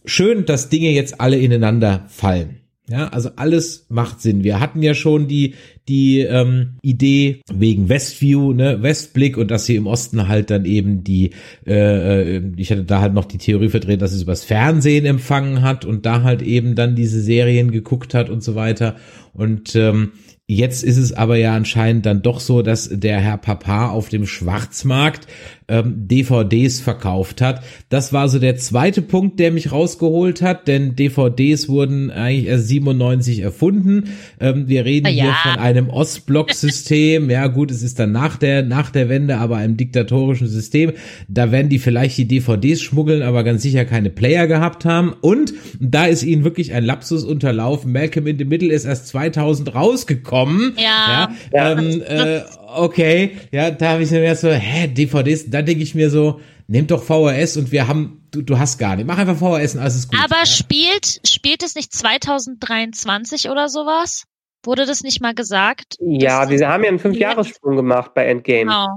[0.05, 2.59] schön, dass Dinge jetzt alle ineinander fallen.
[2.89, 4.45] Ja, also alles macht Sinn.
[4.45, 5.55] Wir hatten ja schon die
[5.89, 11.03] die ähm, Idee wegen Westview, ne, Westblick und dass sie im Osten halt dann eben
[11.03, 11.31] die,
[11.65, 15.61] äh, äh, ich hatte da halt noch die Theorie verdreht, dass es übers Fernsehen empfangen
[15.61, 18.95] hat und da halt eben dann diese Serien geguckt hat und so weiter.
[19.33, 20.11] Und ähm,
[20.49, 24.25] Jetzt ist es aber ja anscheinend dann doch so, dass der Herr Papa auf dem
[24.25, 25.27] Schwarzmarkt
[25.70, 27.61] ähm, DVDs verkauft hat.
[27.89, 32.68] Das war so der zweite Punkt, der mich rausgeholt hat, denn DVDs wurden eigentlich erst
[32.70, 34.05] 97 erfunden.
[34.39, 35.24] Ähm, wir reden Ah, ja.
[35.24, 37.30] hier von einem Ostblock-System.
[37.30, 40.93] ja gut, es ist dann nach der nach der Wende, aber einem diktatorischen System.
[41.28, 45.13] Da werden die vielleicht die DVDs schmuggeln, aber ganz sicher keine Player gehabt haben.
[45.22, 47.91] Und da ist ihnen wirklich ein Lapsus unterlaufen.
[47.91, 50.74] Malcolm in the Middle ist erst 2000 rausgekommen.
[50.78, 51.30] Ja.
[51.53, 52.41] ja, ähm, äh,
[52.76, 53.32] okay.
[53.51, 56.91] Ja, da habe ich mir erst so, hä, DVDs, da denke ich mir so, nehmt
[56.91, 59.07] doch VHS und wir haben, du, du hast gar nicht.
[59.07, 60.19] Mach einfach VHS und alles ist gut.
[60.23, 60.45] Aber ja.
[60.45, 64.25] spielt spielt es nicht 2023 oder sowas?
[64.63, 65.95] Wurde das nicht mal gesagt?
[65.99, 68.61] Ja, wir haben ja einen Fünfjahressprung gemacht bei Endgame.
[68.61, 68.87] Genau.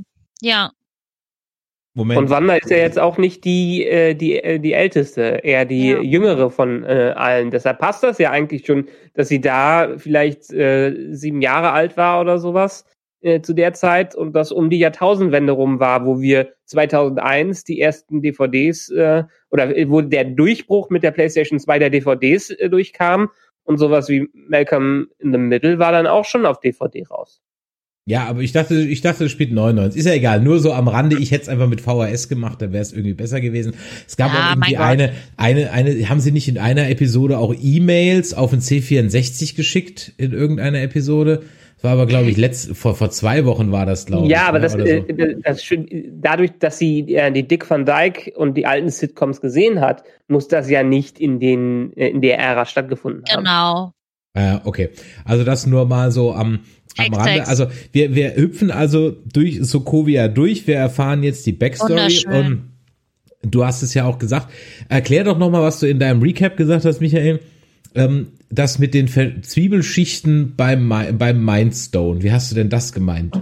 [0.42, 0.72] Ja.
[1.94, 2.18] Moment.
[2.20, 5.88] Und Wanda ist ja jetzt auch nicht die, äh, die, äh, die älteste, eher die
[5.88, 6.00] Ja.
[6.00, 7.50] jüngere von äh, allen.
[7.50, 12.20] Deshalb passt das ja eigentlich schon, dass sie da vielleicht äh, sieben Jahre alt war
[12.20, 12.84] oder sowas
[13.23, 17.81] äh, zu der Zeit und das um die Jahrtausendwende rum war, wo wir 2001 die
[17.81, 22.68] ersten DVDs äh, oder äh, wo der Durchbruch mit der PlayStation 2 der DVDs äh,
[22.71, 23.31] durchkam
[23.64, 27.43] und sowas wie Malcolm in the Middle war dann auch schon auf DVD raus.
[28.07, 30.01] Ja, aber ich dachte, ich dachte, das spielt 99.
[30.01, 31.16] Ist ja egal, nur so am Rande.
[31.21, 33.75] Ich hätte es einfach mit VHS gemacht, da wäre es irgendwie besser gewesen.
[34.09, 37.55] Es gab Ja, auch irgendwie eine, eine, eine, haben sie nicht in einer Episode auch
[37.57, 41.43] E-Mails auf den C64 geschickt in irgendeiner Episode?
[41.81, 44.31] Das war aber, glaube ich, letzt, vor, vor zwei Wochen war das, glaube ich.
[44.33, 45.41] Ja, aber ne, das, oder äh, so.
[45.43, 45.89] das, schön-
[46.20, 50.47] dadurch, dass sie äh, die Dick Van Dyke und die alten Sitcoms gesehen hat, muss
[50.47, 53.45] das ja nicht in den äh, in der Ära stattgefunden haben.
[53.45, 53.93] Genau.
[54.35, 54.91] Ah, okay.
[55.24, 56.61] Also das nur mal so am,
[56.99, 57.49] am Rande.
[57.49, 60.66] Also wir, wir hüpfen also durch Sokovia durch.
[60.66, 62.70] Wir erfahren jetzt die Backstory und
[63.43, 64.49] du hast es ja auch gesagt.
[64.91, 67.41] Erklär doch noch mal, was du in deinem Recap gesagt hast, Michael.
[67.95, 72.22] Ähm, das mit den Ver Zwiebelschichten beim, beim Mindstone.
[72.22, 73.41] Wie hast du denn das gemeint?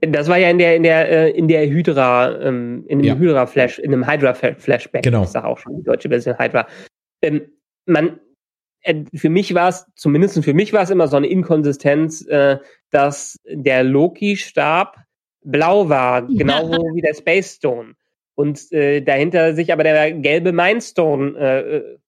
[0.00, 3.16] Das war ja in der in der äh, in der Hydra ähm, in dem Ja.
[3.16, 5.02] Hydra Flash in einem Hydra Fla- Flashback.
[5.02, 5.24] Genau.
[5.24, 6.68] Ich sag auch schon die deutsche Version Hydra.
[7.20, 7.42] Ähm,
[7.84, 8.20] man
[8.82, 12.58] äh, für mich war es zumindest für mich war es immer so eine Inkonsistenz, äh,
[12.90, 14.96] dass der Loki Stab
[15.42, 17.94] blau war, genau wie der Space Stone
[18.36, 21.98] und äh, dahinter sich aber der gelbe Mindstone äh, äh,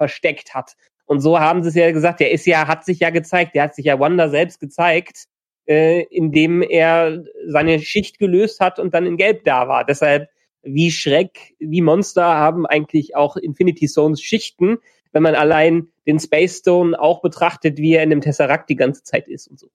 [0.00, 0.76] versteckt hat.
[1.04, 3.64] Und so haben sie es ja gesagt, der ist ja, hat sich ja gezeigt, der
[3.64, 5.26] hat sich ja Wanda selbst gezeigt,
[5.66, 9.84] äh, indem er seine Schicht gelöst hat und dann in Gelb da war.
[9.84, 10.30] Deshalb,
[10.62, 14.78] wie Schreck, wie Monster haben eigentlich auch Infinity Stones Schichten,
[15.12, 19.02] wenn man allein den Space Stone auch betrachtet, wie er in dem Tesseract die ganze
[19.02, 19.68] Zeit ist und so.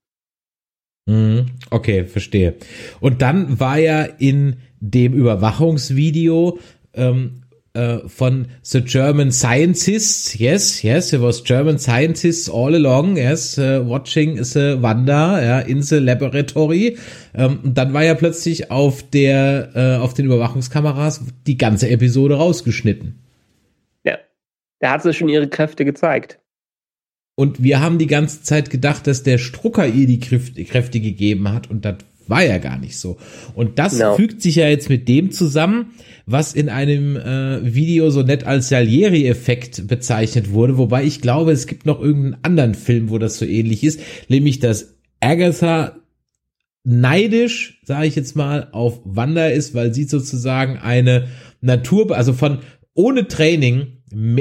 [1.06, 2.56] Mhm, Okay, verstehe.
[3.00, 6.60] Und dann war ja in dem Überwachungsvideo
[6.94, 7.45] ähm,
[7.76, 13.84] äh, von The German Scientists, yes, yes, it was German Scientists all along, yes, uh,
[13.86, 16.98] watching the Wanda, ja, in the laboratory.
[17.34, 22.36] Ähm, und dann war ja plötzlich auf der, äh, auf den Überwachungskameras die ganze Episode
[22.36, 23.20] rausgeschnitten.
[24.04, 24.18] Ja,
[24.80, 26.40] da hat sie schon ihre Kräfte gezeigt.
[27.36, 31.52] Und wir haben die ganze Zeit gedacht, dass der Strucker ihr die Kräfte Kräfte gegeben
[31.52, 31.98] hat und das
[32.30, 33.18] war ja gar nicht so.
[33.56, 34.16] Und das No.
[34.16, 35.94] fügt sich ja jetzt mit dem zusammen,
[36.26, 41.68] was in einem äh, Video so nett als Salieri-Effekt bezeichnet wurde, wobei ich glaube, es
[41.68, 45.98] gibt noch irgendeinen anderen Film, wo das so ähnlich ist, nämlich dass Agatha
[46.84, 51.28] neidisch, sage ich jetzt mal, auf Wanda ist, weil sie sozusagen eine
[51.62, 52.60] Natur, also von
[52.94, 53.88] ohne Training,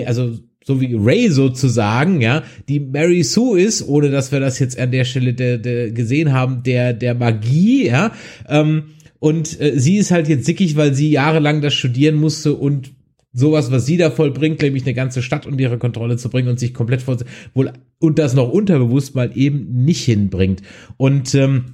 [0.04, 4.78] also so wie Ray sozusagen, ja, die Mary Sue ist, ohne dass wir das jetzt
[4.78, 8.12] an der Stelle de, de gesehen haben, der der Magie, ja.
[8.48, 8.84] Ähm,
[9.20, 12.92] und äh, sie ist halt jetzt sickig, weil sie jahrelang das studieren musste und
[13.32, 16.58] sowas, was sie da vollbringt, nämlich eine ganze Stadt unter ihre Kontrolle zu bringen und
[16.58, 17.18] sich komplett vor
[17.52, 20.62] wohl und das noch unterbewusst mal eben nicht hinbringt.
[20.96, 21.73] Und ähm,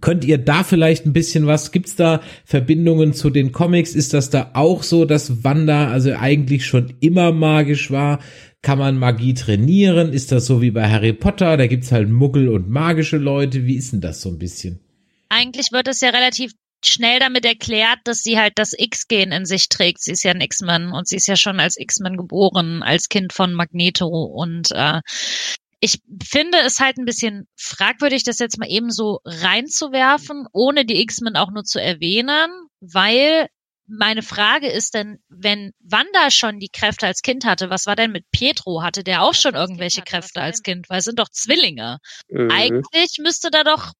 [0.00, 1.72] Könnt ihr da vielleicht ein bisschen was?
[1.72, 3.94] Gibt's da Verbindungen zu den Comics?
[3.94, 8.20] Ist das da auch so, dass Wanda also eigentlich schon immer magisch war?
[8.62, 10.12] Kann man Magie trainieren?
[10.12, 11.56] Ist das so wie bei Harry Potter?
[11.56, 13.66] Da gibt's halt Muggel und magische Leute.
[13.66, 14.80] Wie ist denn das so ein bisschen?
[15.28, 16.52] Eigentlich wird es ja relativ
[16.84, 20.02] schnell damit erklärt, dass sie halt das X-Gen in sich trägt.
[20.02, 23.32] Sie ist ja ein X-Men und sie ist ja schon als X-Men geboren, als Kind
[23.32, 24.06] von Magneto.
[24.06, 25.00] Und äh,
[25.80, 31.00] ich finde es halt ein bisschen fragwürdig, das jetzt mal eben so reinzuwerfen, ohne die
[31.00, 32.50] X-Men auch nur zu erwähnen,
[32.80, 33.48] weil
[33.86, 38.12] meine Frage ist denn, wenn Wanda schon die Kräfte als Kind hatte, was war denn
[38.12, 38.82] mit Pietro?
[38.82, 40.88] Hatte der auch schon irgendwelche Kräfte als Kind?
[40.88, 41.98] Weil es sind doch Zwillinge.
[42.28, 42.50] Mhm.
[42.52, 43.92] Eigentlich müsste da doch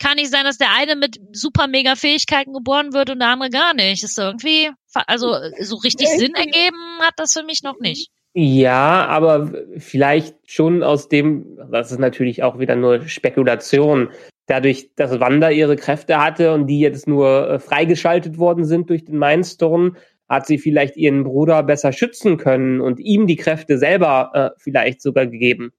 [0.00, 3.50] kann nicht sein, dass der eine mit super mega Fähigkeiten geboren wird und der andere
[3.50, 4.02] gar nicht.
[4.02, 8.10] Ist irgendwie, also so richtig Sinn ergeben hat das für mich noch nicht.
[8.32, 14.10] Ja, aber vielleicht schon aus dem, das ist natürlich auch wieder nur Spekulation,
[14.46, 19.04] dadurch, dass Wanda ihre Kräfte hatte und die jetzt nur äh, freigeschaltet worden sind durch
[19.04, 19.96] den Mindstorm,
[20.28, 25.02] hat sie vielleicht ihren Bruder besser schützen können und ihm die Kräfte selber äh, vielleicht
[25.02, 25.72] sogar gegeben.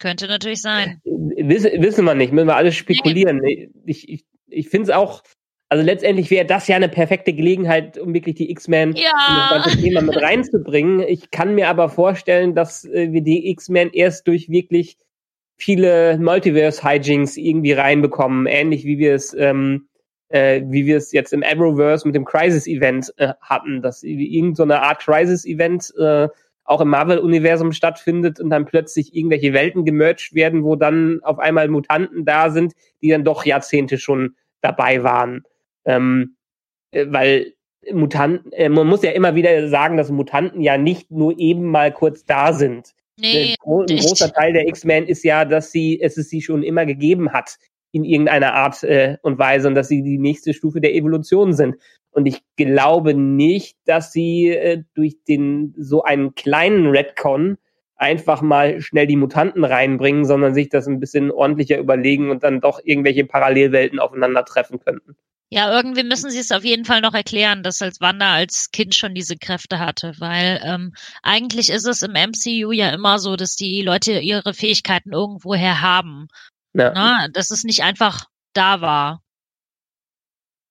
[0.00, 1.00] Könnte natürlich sein.
[1.04, 3.42] Wiss, wissen wir nicht, müssen wir alles spekulieren.
[3.84, 5.22] Ich, ich, ich finde es auch,
[5.70, 9.10] also letztendlich wäre das ja eine perfekte Gelegenheit, um wirklich die X-Men ja.
[9.28, 11.00] in das ganze Thema mit reinzubringen.
[11.00, 14.96] Ich kann mir aber vorstellen, dass äh, wir die X-Men erst durch wirklich
[15.56, 19.88] viele Multiverse-Hijinks irgendwie reinbekommen, ähnlich wie wir es ähm,
[20.28, 24.78] äh, wie wir es jetzt im Arrowverse mit dem Crisis-Event äh, hatten, dass irgendeine so
[24.78, 26.28] Art Crisis-Event äh,
[26.64, 31.68] auch im Marvel-Universum stattfindet und dann plötzlich irgendwelche Welten gemerged werden, wo dann auf einmal
[31.68, 35.44] Mutanten da sind, die dann doch Jahrzehnte schon dabei waren.
[35.88, 36.36] Ähm,
[36.92, 37.54] äh, weil
[37.92, 41.92] Mutanten, äh, man muss ja immer wieder sagen, dass Mutanten ja nicht nur eben mal
[41.92, 42.94] kurz da sind.
[43.20, 46.86] Nee, ein großer Teil der X-Men ist ja, dass sie, es es sie schon immer
[46.86, 47.56] gegeben hat
[47.90, 51.76] in irgendeiner Art äh, und Weise und dass sie die nächste Stufe der Evolution sind.
[52.10, 57.58] Und ich glaube nicht, dass sie äh, durch den so einen kleinen Redcon
[57.96, 62.60] einfach mal schnell die Mutanten reinbringen, sondern sich das ein bisschen ordentlicher überlegen und dann
[62.60, 65.16] doch irgendwelche Parallelwelten aufeinandertreffen könnten.
[65.50, 68.94] Ja, irgendwie müssen sie es auf jeden Fall noch erklären, dass als Wanda als Kind
[68.94, 70.92] schon diese Kräfte hatte, weil ähm,
[71.22, 76.28] eigentlich ist es im MCU ja immer so, dass die Leute ihre Fähigkeiten irgendwoher haben.
[76.74, 76.92] Ja.
[76.94, 79.22] Na, dass es nicht einfach da war.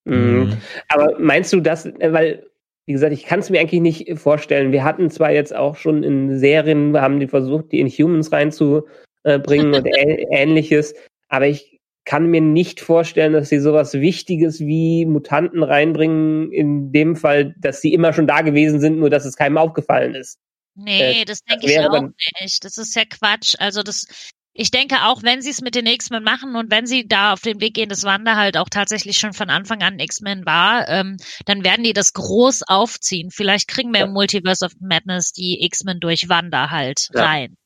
[0.06, 0.16] Mhm.
[0.16, 0.58] mhm.
[0.90, 2.48] Aber meinst du das, äh, weil,
[2.86, 4.72] wie gesagt, ich kann es mir eigentlich nicht vorstellen.
[4.72, 8.86] Wir hatten zwar jetzt auch schon in Serien, wir haben die versucht, die Inhumans reinzubringen
[9.74, 10.94] und ähnliches,
[11.30, 11.77] aber ich
[12.08, 17.82] kann mir nicht vorstellen, dass sie sowas Wichtiges wie Mutanten reinbringen, in dem Fall, dass
[17.82, 20.40] sie immer schon da gewesen sind, nur dass es keinem aufgefallen ist.
[20.74, 22.02] Nee, äh, das denke ich auch
[22.40, 22.64] nicht.
[22.64, 23.56] Das ist ja Quatsch.
[23.60, 24.06] Also das,
[24.54, 27.42] ich denke auch, wenn sie es mit den X-Men machen und wenn sie da auf
[27.42, 31.18] den Weg gehen, dass Wanda halt auch tatsächlich schon von Anfang an X-Men war, ähm,
[31.46, 33.32] dann werden die das groß aufziehen.
[33.32, 37.26] Vielleicht kriegen wir im Multiverse of Madness die X-Men durch Wanda halt ja.
[37.26, 37.58] rein.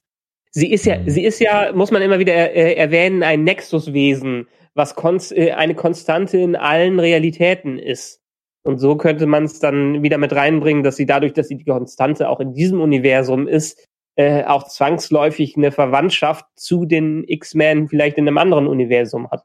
[0.51, 4.95] Sie ist ja, sie ist ja, muss man immer wieder äh, erwähnen, ein Nexuswesen, was
[4.95, 8.21] konst äh, eine Konstante in allen Realitäten ist.
[8.63, 11.65] Und so könnte man es dann wieder mit reinbringen, dass sie dadurch, dass sie die
[11.65, 18.17] Konstante auch in diesem Universum ist, äh, auch zwangsläufig eine Verwandtschaft zu den X-Men vielleicht
[18.17, 19.43] in einem anderen Universum hat.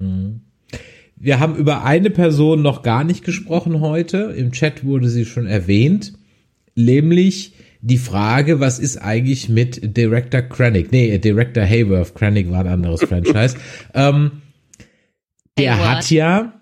[0.00, 0.42] Mhm.
[1.20, 4.34] Wir haben über eine Person noch gar nicht gesprochen heute.
[4.36, 6.12] Im Chat wurde sie schon erwähnt,
[6.76, 10.92] nämlich die Frage, was ist eigentlich mit Director Krennic?
[10.92, 12.14] Nee, Director Hayworth.
[12.14, 13.56] Krennic war ein anderes Franchise.
[13.94, 14.42] ähm,
[15.58, 15.96] der Hayward.
[15.96, 16.58] hat ja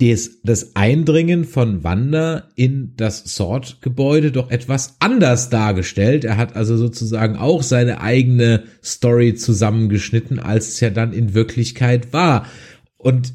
[0.00, 6.24] das, das Eindringen von Wanda in das Sword-Gebäude doch etwas anders dargestellt.
[6.24, 12.12] Er hat also sozusagen auch seine eigene Story zusammengeschnitten, als es ja dann in Wirklichkeit
[12.12, 12.46] war.
[12.96, 13.34] Und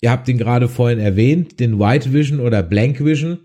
[0.00, 3.40] ihr habt ihn gerade vorhin erwähnt, den White Vision oder Blank Vision.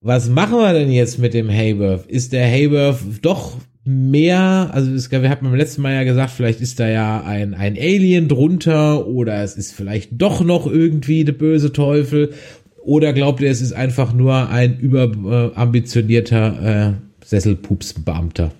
[0.00, 2.06] Was machen wir denn jetzt mit dem Hayworth?
[2.06, 6.60] Ist der Hayworth doch mehr, also es, wir hatten beim letzten Mal ja gesagt, vielleicht
[6.60, 11.32] ist da ja ein, ein Alien drunter oder es ist vielleicht doch noch irgendwie der
[11.32, 12.34] böse Teufel
[12.76, 16.92] oder glaubt ihr, es ist einfach nur ein überambitionierter äh,
[17.24, 18.52] Sesselpupsbeamter?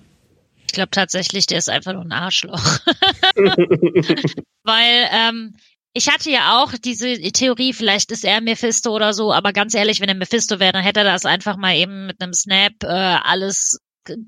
[0.67, 2.63] Ich glaube tatsächlich, der ist einfach nur ein Arschloch.
[4.63, 5.53] Weil ähm,
[5.93, 9.99] Ich hatte ja auch diese Theorie, vielleicht ist er Mephisto oder so, aber ganz ehrlich,
[9.99, 12.87] wenn er Mephisto wäre, dann hätte er das einfach mal eben mit einem Snap äh,
[12.87, 13.79] alles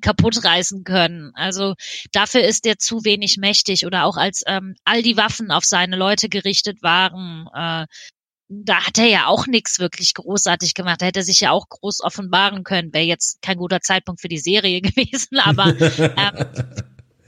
[0.01, 1.31] kaputt reißen können.
[1.35, 1.75] Also
[2.11, 5.95] dafür ist er zu wenig mächtig oder auch als ähm, all die Waffen auf seine
[5.95, 7.85] Leute gerichtet waren, äh,
[8.53, 11.01] da hat er ja auch nichts wirklich großartig gemacht.
[11.01, 12.93] Da hätte er sich ja auch groß offenbaren können.
[12.93, 16.45] Wäre jetzt kein guter Zeitpunkt für die Serie gewesen, aber ähm,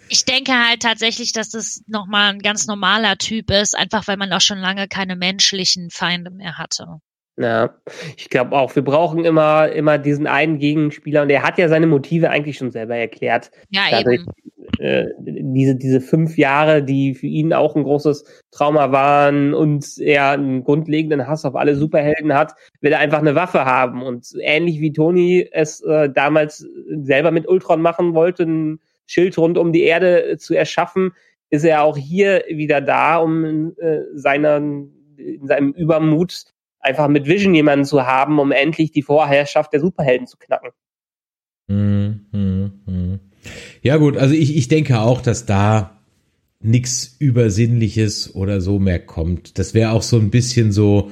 [0.10, 4.32] ich denke halt tatsächlich, dass das nochmal ein ganz normaler Typ ist, einfach weil man
[4.34, 7.00] auch schon lange keine menschlichen Feinde mehr hatte.
[7.36, 7.74] Ja,
[8.16, 11.88] ich glaube auch, wir brauchen immer, immer diesen einen Gegenspieler und er hat ja seine
[11.88, 13.50] Motive eigentlich schon selber erklärt.
[13.70, 14.32] Ja, Dadurch, eben.
[14.78, 20.32] Äh, diese, diese fünf Jahre, die für ihn auch ein großes Trauma waren und er
[20.32, 24.04] einen grundlegenden Hass auf alle Superhelden hat, will er einfach eine Waffe haben.
[24.04, 26.68] Und ähnlich wie Tony es äh, damals
[27.02, 31.12] selber mit Ultron machen wollte, ein Schild rund um die Erde zu erschaffen,
[31.50, 36.46] ist er auch hier wieder da, um äh, seinen, in seinem Übermut
[36.80, 40.72] einfach mit Vision jemanden zu haben, um endlich die Vorherrschaft der Superhelden zu knacken.
[41.68, 43.20] Hm, hm, hm.
[43.82, 46.02] Ja gut, also ich, ich denke auch, dass da
[46.60, 49.60] nichts Übersinnliches oder so mehr kommt.
[49.60, 51.12] Das wäre auch so ein bisschen so,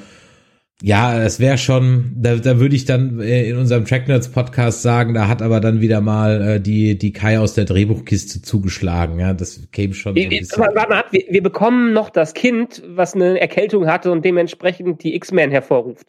[0.84, 5.14] ja, das wäre schon, da, da würde ich dann äh, in unserem Tracknerds Podcast sagen,
[5.14, 9.20] da hat aber dann wieder mal äh, die, die Kai aus der Drehbuchkiste zugeschlagen.
[9.20, 10.16] Ja, das käme schon.
[10.16, 10.58] So.
[10.58, 15.16] Warte mal, wir, wir bekommen noch das Kind, was eine Erkältung hatte und dementsprechend die
[15.16, 16.08] X-Men hervorruft.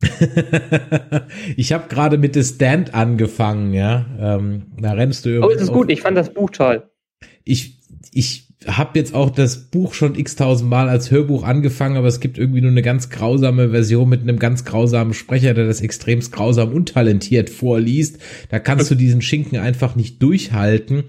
[1.56, 4.06] ich habe gerade mit The Stand angefangen, ja.
[4.18, 6.90] Ähm, da rennst du Oh, ist gut, ich fand das Buch toll.
[7.44, 7.78] Ich,
[8.12, 12.38] ich habe jetzt auch das Buch schon x-tausend Mal als Hörbuch angefangen, aber es gibt
[12.38, 16.72] irgendwie nur eine ganz grausame Version mit einem ganz grausamen Sprecher, der das extremst grausam
[16.72, 18.18] untalentiert vorliest.
[18.50, 21.04] Da kannst du diesen Schinken einfach nicht durchhalten.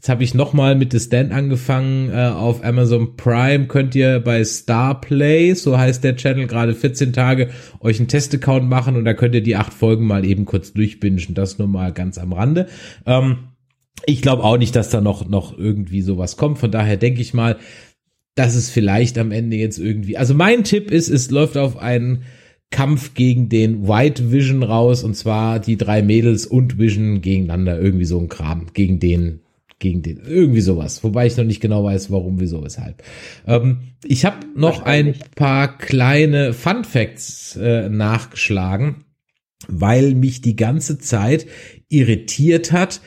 [0.00, 3.66] Jetzt habe ich nochmal mit The Stand angefangen äh, auf Amazon Prime.
[3.66, 7.50] Könnt ihr bei Starplay, so heißt der Channel, gerade 14 Tage
[7.80, 11.34] euch einen Testaccount machen und da könnt ihr die acht Folgen mal eben kurz durchbingen.
[11.34, 12.66] Das nur mal ganz am Rande.
[13.04, 13.50] Ähm,
[14.06, 16.58] ich glaube auch nicht, dass da noch, noch irgendwie sowas kommt.
[16.58, 17.58] Von daher denke ich mal,
[18.34, 20.16] dass es vielleicht am Ende jetzt irgendwie.
[20.16, 22.22] Also mein Tipp ist, es läuft auf einen
[22.70, 27.80] Kampf gegen den White Vision raus und zwar die drei Mädels und Vision gegeneinander.
[27.80, 28.68] Irgendwie so ein Kram.
[28.72, 29.40] Gegen den,
[29.80, 30.20] gegen den.
[30.26, 31.02] Irgendwie sowas.
[31.02, 33.02] Wobei ich noch nicht genau weiß, warum, wieso, weshalb.
[33.46, 39.04] Ähm, ich habe noch ein paar kleine Fun Facts äh, nachgeschlagen,
[39.68, 41.46] weil mich die ganze Zeit
[41.88, 43.00] irritiert hat,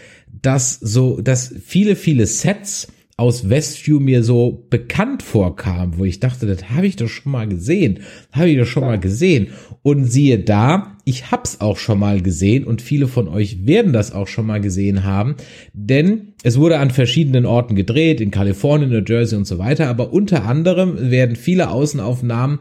[0.43, 6.47] dass so, dass viele, viele Sets aus Westview mir so bekannt vorkamen, wo ich dachte,
[6.47, 7.99] das habe ich doch schon mal gesehen,
[8.31, 9.49] habe ich doch schon mal gesehen.
[9.83, 14.13] Und siehe da, ich hab's auch schon mal gesehen und viele von euch werden das
[14.13, 15.35] auch schon mal gesehen haben,
[15.73, 20.11] denn es wurde an verschiedenen Orten gedreht, in Kalifornien, New Jersey und so weiter, aber
[20.11, 22.59] unter anderem werden viele Außenaufnahmen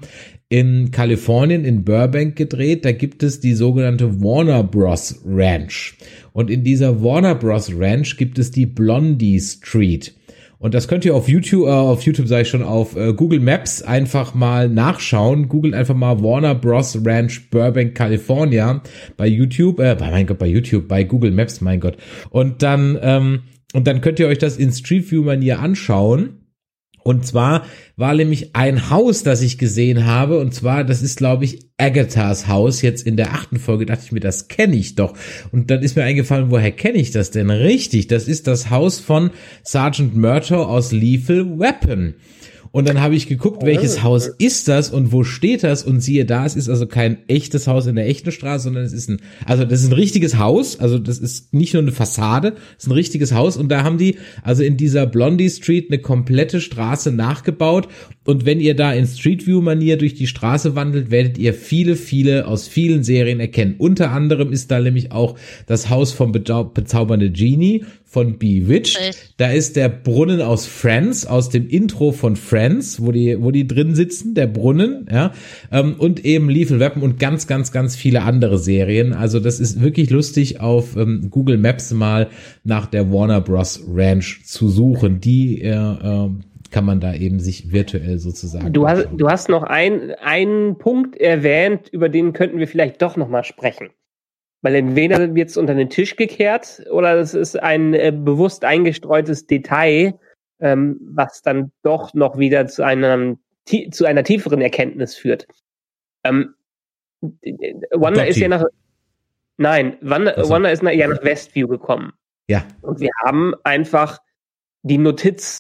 [0.53, 2.85] in Kalifornien, in Burbank gedreht.
[2.85, 5.23] Da gibt es die sogenannte Warner Bros.
[5.25, 5.97] Ranch.
[6.35, 7.73] Und in dieser Warner Bros.
[7.75, 10.15] Ranch gibt es die Blondie Street.
[10.59, 13.41] Und das könnt ihr auf YouTube, äh, auf YouTube sage ich schon, auf äh, Google
[13.41, 15.49] Maps einfach mal nachschauen.
[15.49, 16.99] Googelt einfach mal Warner Bros.
[17.03, 18.83] Ranch Burbank, California
[19.17, 21.97] bei YouTube, äh, mein Gott, bei YouTube, bei Google Maps, mein Gott.
[22.29, 23.41] Und dann, ähm,
[23.73, 26.42] und dann könnt ihr euch das in Street View Manier anschauen.
[27.05, 30.39] Und zwar war nämlich ein Haus, das ich gesehen habe.
[30.39, 32.83] Und zwar, das ist, glaube ich, Agathas Haus.
[32.83, 35.15] Jetzt in der achten Folge dachte ich mir, das kenne ich doch.
[35.51, 37.51] Und dann ist mir eingefallen, woher kenne ich das denn?
[37.51, 39.31] Richtig, das ist das Haus von
[39.63, 42.15] Sergeant Murtaugh aus Lethal Weapon.
[42.73, 45.85] Und dann habe ich geguckt, welches Haus ist das und wo steht das?
[45.85, 48.95] Und siehe da, es ist also kein echtes Haus in der echten Straße, sondern es
[48.95, 52.55] ist ein, also das ist ein richtiges Haus, also das ist nicht nur eine Fassade,
[52.79, 53.59] es ist ein richtiges Haus.
[53.59, 57.89] Und da haben die also in dieser Blondie Street eine komplette Straße nachgebaut
[58.25, 61.97] und wenn ihr da in Street View Manier durch die Straße wandelt, werdet ihr viele,
[61.97, 63.75] viele aus vielen Serien erkennen.
[63.79, 69.33] Unter anderem ist da nämlich auch das Haus vom bezaubernde Genie von Bewitched.
[69.39, 73.67] Da ist der Brunnen aus Friends, aus dem Intro von Friends, wo die, wo die
[73.67, 75.33] drin sitzen, der Brunnen, ja.
[75.73, 79.15] Ähm, und eben Lethal Weapon und ganz, ganz, ganz viele andere Serien.
[79.15, 82.29] Also das ist wirklich lustig, auf ähm, Google Maps mal
[82.65, 83.83] nach der Warner Bros.
[83.89, 85.21] Ranch zu suchen.
[85.21, 86.29] Die äh, äh,
[86.73, 88.73] kann man da eben sich virtuell sozusagen.
[88.73, 93.17] Du hast, du hast noch ein, einen Punkt erwähnt, über den könnten wir vielleicht doch
[93.17, 93.91] noch mal sprechen.
[94.63, 99.47] Weil entweder wird es unter den Tisch gekehrt oder es ist ein äh, bewusst eingestreutes
[99.47, 100.19] Detail,
[100.61, 103.39] ähm, was dann doch noch wieder zu einem
[103.91, 105.47] zu einer tieferen Erkenntnis führt.
[106.25, 106.55] Ähm,
[107.93, 108.65] Wanda ist ja nach
[109.57, 110.51] Nein, Wanda, also.
[110.51, 112.13] Wanda ist ja nach Westview gekommen.
[112.49, 112.65] Ja.
[112.81, 114.19] Und wir haben einfach
[114.83, 115.59] die Notiz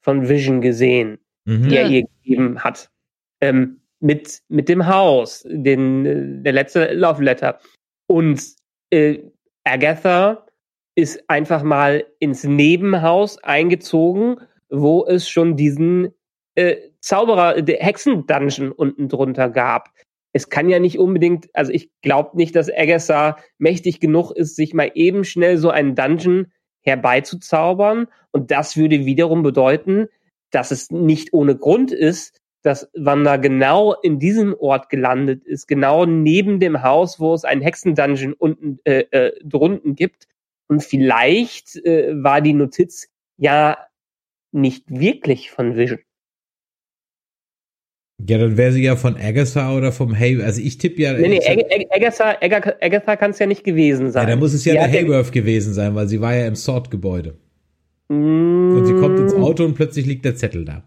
[0.00, 1.68] von Vision gesehen, mhm.
[1.68, 2.90] die er ihr gegeben hat.
[3.40, 7.58] ähm, mit, mit dem Haus, den, äh, der letzte Love Letter.
[8.06, 8.42] Und
[8.90, 9.18] äh,
[9.64, 10.46] Agatha
[10.96, 14.40] ist einfach mal ins Nebenhaus eingezogen,
[14.70, 16.12] wo es schon diesen
[16.54, 19.90] äh, Zauberer, Hexen-Dungeon unten drunter gab.
[20.32, 24.74] Es kann ja nicht unbedingt, also ich glaube nicht, dass Agatha mächtig genug ist, sich
[24.74, 26.52] mal eben schnell so einen Dungeon
[26.82, 28.06] herbeizuzaubern.
[28.32, 30.08] Und das würde wiederum bedeuten,
[30.50, 36.04] dass es nicht ohne Grund ist, dass Wanda genau in diesem Ort gelandet ist, genau
[36.04, 40.26] neben dem Haus, wo es einen Hexendungeon unten äh, äh, drunten gibt.
[40.68, 43.08] Und vielleicht äh, war die Notiz
[43.38, 43.78] ja
[44.52, 46.00] nicht wirklich von Vision.
[48.28, 50.42] Ja, dann wäre sie ja von Agatha oder vom Hay.
[50.42, 51.12] Also ich tippe ja.
[51.14, 54.24] Nee, nee, Ag Agatha, Agatha, Agatha kann es ja nicht gewesen sein.
[54.24, 57.34] Ja, da muss es ja der Hayworth gewesen sein, weil sie war ja im Sword-Gebäude.
[58.08, 58.76] Mm.
[58.76, 60.82] Und sie kommt ins Auto und plötzlich liegt der Zettel da.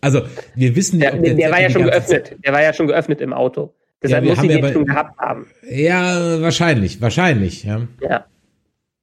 [0.00, 0.22] Also,
[0.54, 2.36] wir wissen nicht, der, der, der war ja schon geöffnet.
[2.44, 3.74] Der war ja schon geöffnet im Auto.
[4.02, 5.46] Deshalb ja, muss sie den ja schon gehabt haben.
[5.68, 7.88] Ja, wahrscheinlich, wahrscheinlich, ja.
[8.00, 8.26] Ja.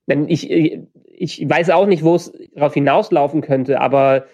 [0.07, 4.25] Denn ich, ich weiß auch nicht, wo es darauf hinauslaufen könnte, aber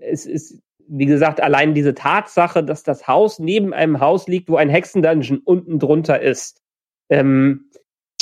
[0.00, 0.58] es ist,
[0.92, 5.38] wie gesagt, allein diese Tatsache, dass das Haus neben einem Haus liegt, wo ein Hexendungeon
[5.38, 6.60] unten drunter ist,
[7.08, 7.70] ähm,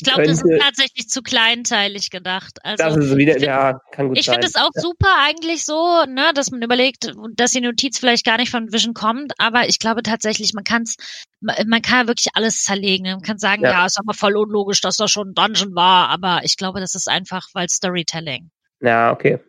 [0.00, 2.58] ich glaube, das ist tatsächlich zu kleinteilig gedacht.
[2.62, 4.80] Also, das ist wieder, find, ja, kann gut Ich finde es auch ja.
[4.80, 8.94] super eigentlich so, ne, dass man überlegt, dass die Notiz vielleicht gar nicht von Vision
[8.94, 10.96] kommt, aber ich glaube tatsächlich, man kann es,
[11.40, 13.10] man kann wirklich alles zerlegen.
[13.10, 16.10] Man kann sagen, ja, ja ist aber voll unlogisch, dass das schon ein Dungeon war,
[16.10, 18.50] aber ich glaube, das ist einfach, weil Storytelling.
[18.80, 19.40] Ja, okay.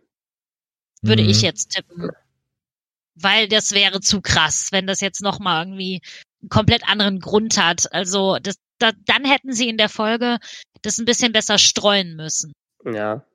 [1.03, 1.29] Würde mhm.
[1.29, 2.09] ich jetzt tippen.
[3.21, 6.01] Weil das wäre zu krass, wenn das jetzt nochmal irgendwie
[6.41, 7.91] einen komplett anderen Grund hat.
[7.91, 10.37] Also das, da, dann hätten sie in der Folge
[10.81, 12.53] das ein bisschen besser streuen müssen.
[12.85, 13.25] Ja.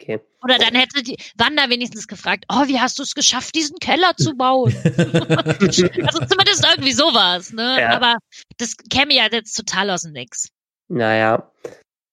[0.00, 0.20] Okay.
[0.42, 4.12] Oder dann hätte die Wanda wenigstens gefragt, oh, wie hast du es geschafft, diesen Keller
[4.16, 4.72] zu bauen?
[4.84, 7.80] also zumindest irgendwie sowas, ne?
[7.80, 7.90] Ja.
[7.90, 8.16] Aber
[8.58, 10.48] das käme ja jetzt total aus dem Nix.
[10.88, 11.50] Naja.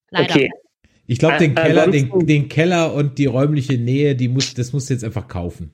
[0.09, 0.34] Leider.
[0.34, 0.49] Okay.
[1.07, 4.89] Ich glaube, den Keller, den, den Keller und die räumliche Nähe, die muss, das musst
[4.89, 5.71] du jetzt einfach kaufen.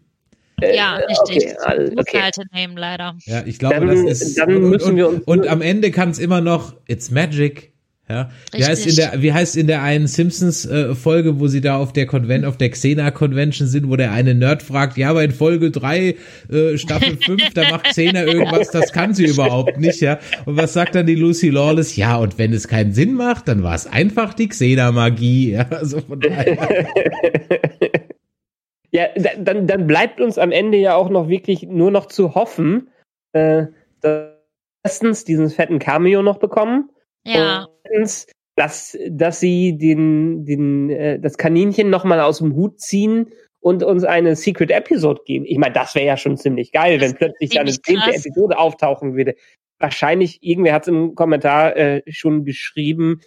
[0.61, 1.37] Äh, ja, richtig.
[1.37, 2.21] Okay, also, okay.
[2.21, 3.15] Halt nehmen, leider.
[3.25, 4.37] Ja, ich glaube, dann, das ist.
[4.37, 7.71] Dann und, müssen wir uns und, und am Ende kann es immer noch, it's magic.
[8.11, 11.61] Ja, wie heißt in der, wie heißt in der einen Simpsons äh, Folge, wo sie
[11.61, 15.11] da auf der Convent, auf der Xena Convention sind, wo der eine Nerd fragt, ja,
[15.11, 16.15] aber in Folge drei
[16.51, 20.19] äh, Staffel fünf da macht Xena irgendwas, das kann sie überhaupt nicht, ja.
[20.45, 21.95] Und was sagt dann die Lucy Lawless?
[21.95, 25.67] Ja, und wenn es keinen Sinn macht, dann war es einfach die Xena Magie, ja,
[25.69, 26.57] also von daher.
[28.91, 32.89] Ja, dann, dann bleibt uns am Ende ja auch noch wirklich nur noch zu hoffen,
[33.31, 33.67] äh,
[34.01, 34.31] dass
[34.83, 36.89] erstens diesen fetten Cameo noch bekommen.
[37.25, 37.63] Ja.
[37.63, 43.31] Und zweitens, dass, dass sie den, den, äh, das Kaninchen nochmal aus dem Hut ziehen
[43.59, 45.45] und uns eine Secret Episode geben.
[45.45, 49.15] Ich meine, das wäre ja schon ziemlich geil, das wenn plötzlich eine zehnte Episode auftauchen
[49.15, 49.35] würde.
[49.79, 53.21] Wahrscheinlich, irgendwer hat es im Kommentar äh, schon geschrieben,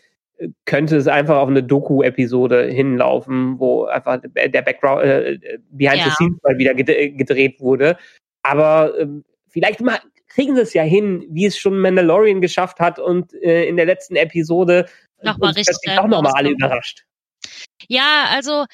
[0.64, 6.04] könnte es einfach auf eine Doku-Episode hinlaufen, wo einfach der Background, äh, Behind ja.
[6.04, 7.96] the Scenes mal wieder gedreht wurde.
[8.42, 9.06] Aber äh,
[9.48, 13.66] vielleicht mal kriegen sie es ja hin, wie es schon Mandalorian geschafft hat und äh,
[13.66, 14.86] in der letzten Episode
[15.22, 17.04] nochmal richtig auch nochmal alle überrascht.
[17.88, 18.64] Ja, also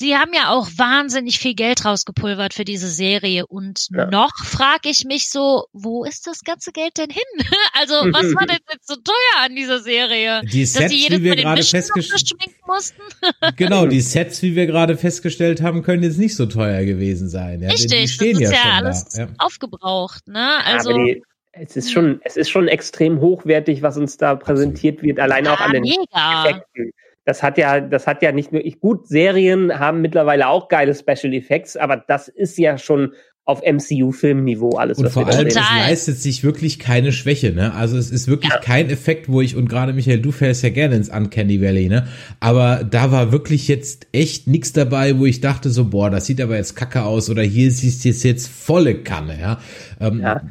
[0.00, 4.06] Sie haben ja auch wahnsinnig viel Geld rausgepulvert für diese Serie und ja.
[4.06, 7.22] noch frage ich mich so, wo ist das ganze Geld denn hin?
[7.78, 10.40] Also was war denn jetzt so teuer an dieser Serie?
[10.50, 13.02] Die Sets, Dass sie jedes wie wir gerade festgestellt mussten?
[13.56, 17.60] genau, die Sets, wie wir gerade festgestellt haben, können jetzt nicht so teuer gewesen sein.
[17.60, 17.68] Ja?
[17.68, 19.28] Richtig, die stehen das ist ja, ja alles da.
[19.36, 20.26] aufgebraucht.
[20.28, 20.64] Ne?
[20.64, 21.22] Also die,
[21.52, 25.60] es ist schon, es ist schon extrem hochwertig, was uns da präsentiert wird, allein auch
[25.60, 26.44] an den mega.
[26.46, 26.92] Effekten
[27.24, 30.94] das hat ja, das hat ja nicht nur, ich, gut, Serien haben mittlerweile auch geile
[30.94, 33.12] Special Effects, aber das ist ja schon
[33.50, 34.98] auf MCU-Filmniveau alles.
[34.98, 37.74] Und vor allem, es leistet sich wirklich keine Schwäche, ne?
[37.74, 38.60] Also es ist wirklich ja.
[38.60, 42.06] kein Effekt, wo ich, und gerade Michael, du fährst ja gerne ins Uncanny Valley, ne?
[42.38, 46.40] Aber da war wirklich jetzt echt nichts dabei, wo ich dachte so, boah, das sieht
[46.40, 49.58] aber jetzt kacke aus oder hier siehst du jetzt, jetzt volle Kanne, ja?
[50.00, 50.42] Ähm, ja.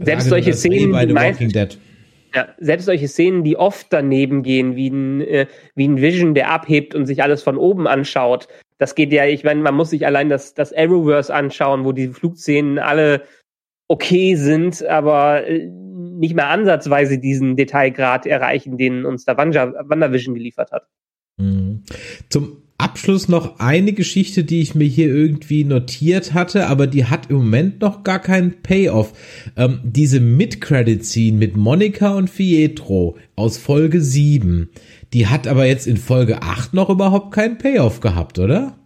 [0.00, 1.78] Selbst solche eh Szenen, The Walking Dead.
[2.34, 6.50] Ja, selbst solche Szenen, die oft daneben gehen, wie ein, äh, wie ein Vision, der
[6.50, 8.48] abhebt und sich alles von oben anschaut.
[8.78, 12.08] Das geht ja, ich meine, man muss sich allein das, das Arrowverse anschauen, wo die
[12.08, 13.22] Flugszenen alle
[13.86, 20.72] okay sind, aber äh, nicht mehr ansatzweise diesen Detailgrad erreichen, den uns der Wandervision geliefert
[20.72, 20.88] hat.
[21.36, 21.84] Mhm.
[22.30, 27.30] Zum Abschluss noch eine Geschichte, die ich mir hier irgendwie notiert hatte, aber die hat
[27.30, 29.12] im Moment noch gar keinen Payoff.
[29.56, 34.70] Ähm, diese Mid-Credit-Scene mit Monika und Pietro aus Folge 7,
[35.12, 38.76] die hat aber jetzt in Folge 8 noch überhaupt keinen Payoff gehabt, oder?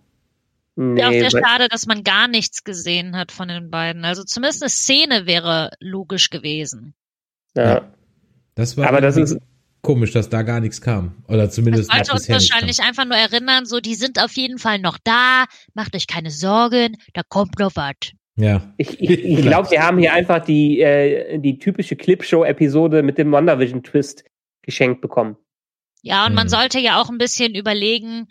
[0.76, 4.04] Nee, Ja, auch sehr schade, dass man gar nichts gesehen hat von den beiden.
[4.04, 6.94] Also zumindest eine Szene wäre logisch gewesen.
[7.56, 7.92] ja.
[8.54, 9.38] Das war Aber das ist-
[9.82, 11.22] komisch, dass da gar nichts kam.
[11.28, 14.78] Oder zumindest wollte noch uns wahrscheinlich einfach nur erinnern, so, die sind auf jeden Fall
[14.78, 15.44] noch da,
[15.74, 18.12] macht euch keine Sorgen, da kommt noch was.
[18.36, 18.72] Ja.
[18.76, 23.32] Ich, ich, ich glaube, wir haben hier einfach die, äh, die typische Clipshow-Episode mit dem
[23.32, 24.24] WandaVision-Twist
[24.62, 25.36] geschenkt bekommen.
[26.02, 26.50] Ja, und man Hm.
[26.50, 28.28] sollte ja auch ein bisschen überlegen,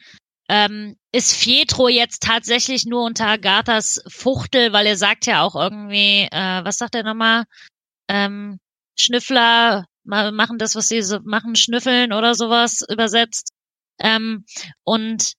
[0.49, 6.28] ähm, ist Fietro jetzt tatsächlich nur unter Agathas Fuchtel, weil er sagt ja auch irgendwie,
[6.32, 7.44] äh, was sagt er nochmal?
[8.07, 8.60] Ähm,
[8.98, 13.51] Schnüffler machen das, was sie so machen, schnüffeln oder sowas übersetzt.
[13.99, 14.45] Ähm,
[14.84, 15.34] und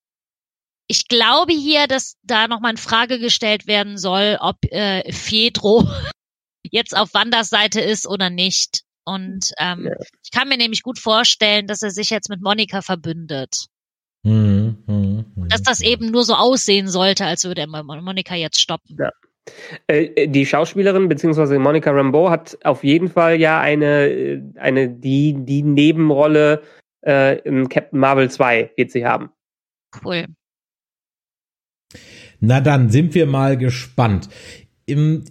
[0.86, 5.88] ich glaube hier, dass da nochmal in Frage gestellt werden soll, ob äh, Fietro
[6.70, 8.82] jetzt auf Wanders Seite ist oder nicht.
[9.04, 9.92] Und ähm, Ja.
[10.24, 13.66] ich kann mir nämlich gut vorstellen, dass er sich jetzt mit Monika verbündet.
[14.24, 15.48] Mhm, mhm, mhm.
[15.48, 18.96] Dass das eben nur so aussehen sollte, als würde er Mon- Monika jetzt stoppen.
[18.98, 19.10] Ja.
[19.86, 25.34] Äh, die Schauspielerin beziehungsweise Monica Rambeau hat auf jeden Fall ja eine, äh, eine die,
[25.38, 26.62] die Nebenrolle
[27.04, 29.30] äh, in Captain Marvel 2 wird sie haben.
[30.04, 30.26] Cool.
[32.40, 34.28] Na dann sind wir mal gespannt.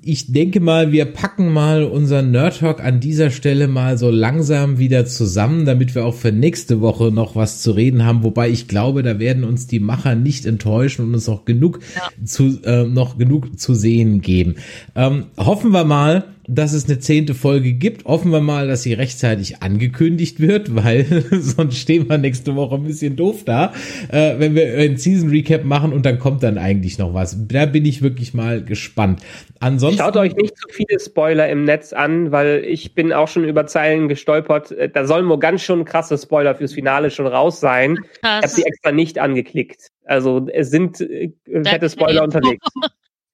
[0.03, 4.77] Ich denke mal, wir packen mal unseren Nerd Talk an dieser Stelle mal so langsam
[4.77, 8.21] wieder zusammen, damit wir auch für nächste Woche noch was zu reden haben.
[8.23, 12.25] Wobei ich glaube, da werden uns die Macher nicht enttäuschen und uns auch genug Ja.
[12.25, 14.55] zu äh, noch genug zu sehen geben.
[14.95, 18.05] Ähm, hoffen wir mal, dass es eine zehnte Folge gibt.
[18.05, 22.83] Hoffen wir mal, dass sie rechtzeitig angekündigt wird, weil sonst stehen wir nächste Woche ein
[22.83, 23.73] bisschen doof da,
[24.09, 27.37] äh, wenn wir ein Season Recap machen und dann kommt dann eigentlich noch was.
[27.47, 29.21] Da bin ich wirklich mal gespannt.
[29.59, 33.43] Ansonsten Schaut euch nicht zu viele Spoiler im Netz an, weil ich bin auch schon
[33.43, 34.71] über Zeilen gestolpert.
[34.71, 37.97] Äh, Da sollen wohl ganz schon krasse Spoiler fürs Finale schon raus sein.
[37.97, 38.55] Ich habe Krass.
[38.55, 39.89] sie extra nicht angeklickt.
[40.05, 41.31] Also es sind äh,
[41.63, 42.65] fette Spoiler unterwegs.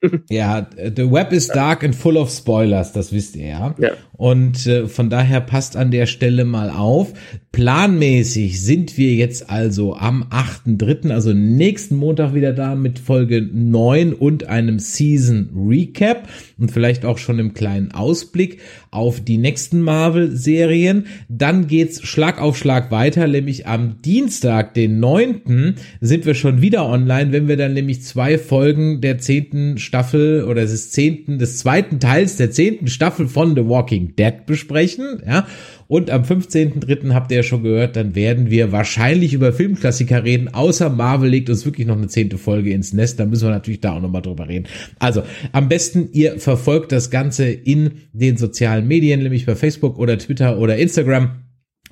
[0.29, 3.75] Ja, the web is dark and full of spoilers, das wisst ihr ja.
[3.79, 3.91] Ja.
[4.13, 7.13] Und äh, von daher passt an der Stelle mal auf.
[7.53, 14.13] Planmäßig sind wir jetzt also am 8.3., also nächsten Montag wieder da mit Folge 9
[14.13, 16.27] und einem Season Recap
[16.57, 18.59] und vielleicht auch schon im kleinen Ausblick
[18.89, 21.05] auf die nächsten Marvel-Serien.
[21.29, 25.75] Dann geht's Schlag auf Schlag weiter, nämlich am Dienstag, den 9.
[26.01, 30.61] sind wir schon wieder online, wenn wir dann nämlich zwei Folgen der zehnten Staffel oder
[30.61, 35.45] des zehnten, des zweiten Teils der zehnten Staffel von The Walking Dead besprechen, ja.
[35.87, 37.13] Und am 15.3.
[37.13, 41.49] habt ihr ja schon gehört, dann werden wir wahrscheinlich über Filmklassiker reden, außer Marvel legt
[41.49, 44.21] uns wirklich noch eine zehnte Folge ins Nest, da müssen wir natürlich da auch nochmal
[44.21, 44.67] drüber reden.
[44.99, 50.17] Also, am besten ihr verfolgt das Ganze in den sozialen Medien, nämlich bei Facebook oder
[50.17, 51.43] Twitter oder Instagram.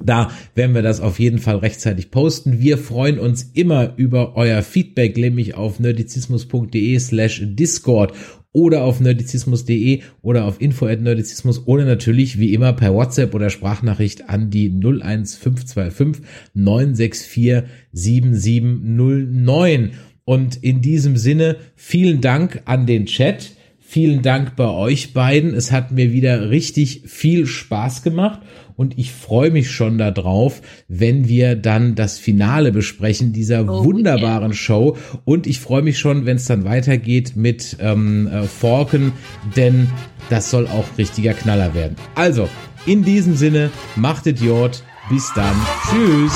[0.03, 2.59] Da werden wir das auf jeden Fall rechtzeitig posten.
[2.59, 8.13] Wir freuen uns immer über euer Feedback, nämlich auf nerdizismus.de slash Discord
[8.53, 14.49] oder auf nerdizismus.de oder auf info@nerdizismus oder natürlich wie immer per WhatsApp oder Sprachnachricht an
[14.49, 16.23] die 01525
[16.53, 17.63] 964
[17.93, 19.91] 7709.
[20.25, 23.51] Und in diesem Sinne vielen Dank an den Chat.
[23.79, 25.53] Vielen Dank bei euch beiden.
[25.53, 28.39] Es hat mir wieder richtig viel Spaß gemacht
[28.75, 34.53] und ich freue mich schon darauf, wenn wir dann das Finale besprechen dieser Oh, wunderbaren
[34.53, 34.97] Show.
[35.25, 39.11] Und ich freue mich schon, wenn es dann weitergeht mit ähm, äh, Falcon,
[39.55, 39.89] denn
[40.29, 41.95] das soll auch richtiger Knaller werden.
[42.15, 42.47] Also,
[42.85, 44.83] in diesem Sinne, macht Idiot.
[45.09, 45.55] Bis dann.
[45.89, 46.33] Tschüss.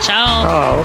[0.00, 0.42] Ciao.
[0.42, 0.84] Ciao.